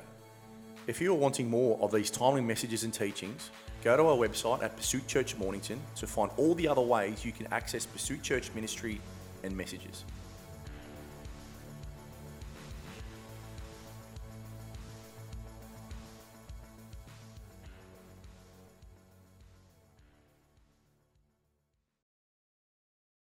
If 0.88 1.02
you 1.02 1.12
are 1.12 1.18
wanting 1.18 1.50
more 1.50 1.78
of 1.82 1.92
these 1.92 2.10
timely 2.10 2.40
messages 2.40 2.86
and 2.86 2.94
teachings, 2.94 3.50
go 3.84 3.98
to 3.98 4.04
our 4.04 4.16
website 4.16 4.64
at 4.64 4.78
Pursuit 4.78 5.06
Church 5.06 5.36
Mornington 5.36 5.82
to 5.98 6.08
find 6.08 6.32
all 6.38 6.56
the 6.56 6.70
other 6.70 6.82
ways 6.82 7.26
you 7.26 7.34
can 7.34 7.46
access 7.52 7.86
Pursuit 7.86 8.24
Church 8.24 8.52
ministry 8.56 9.02
and 9.44 9.56
messages. 9.56 10.06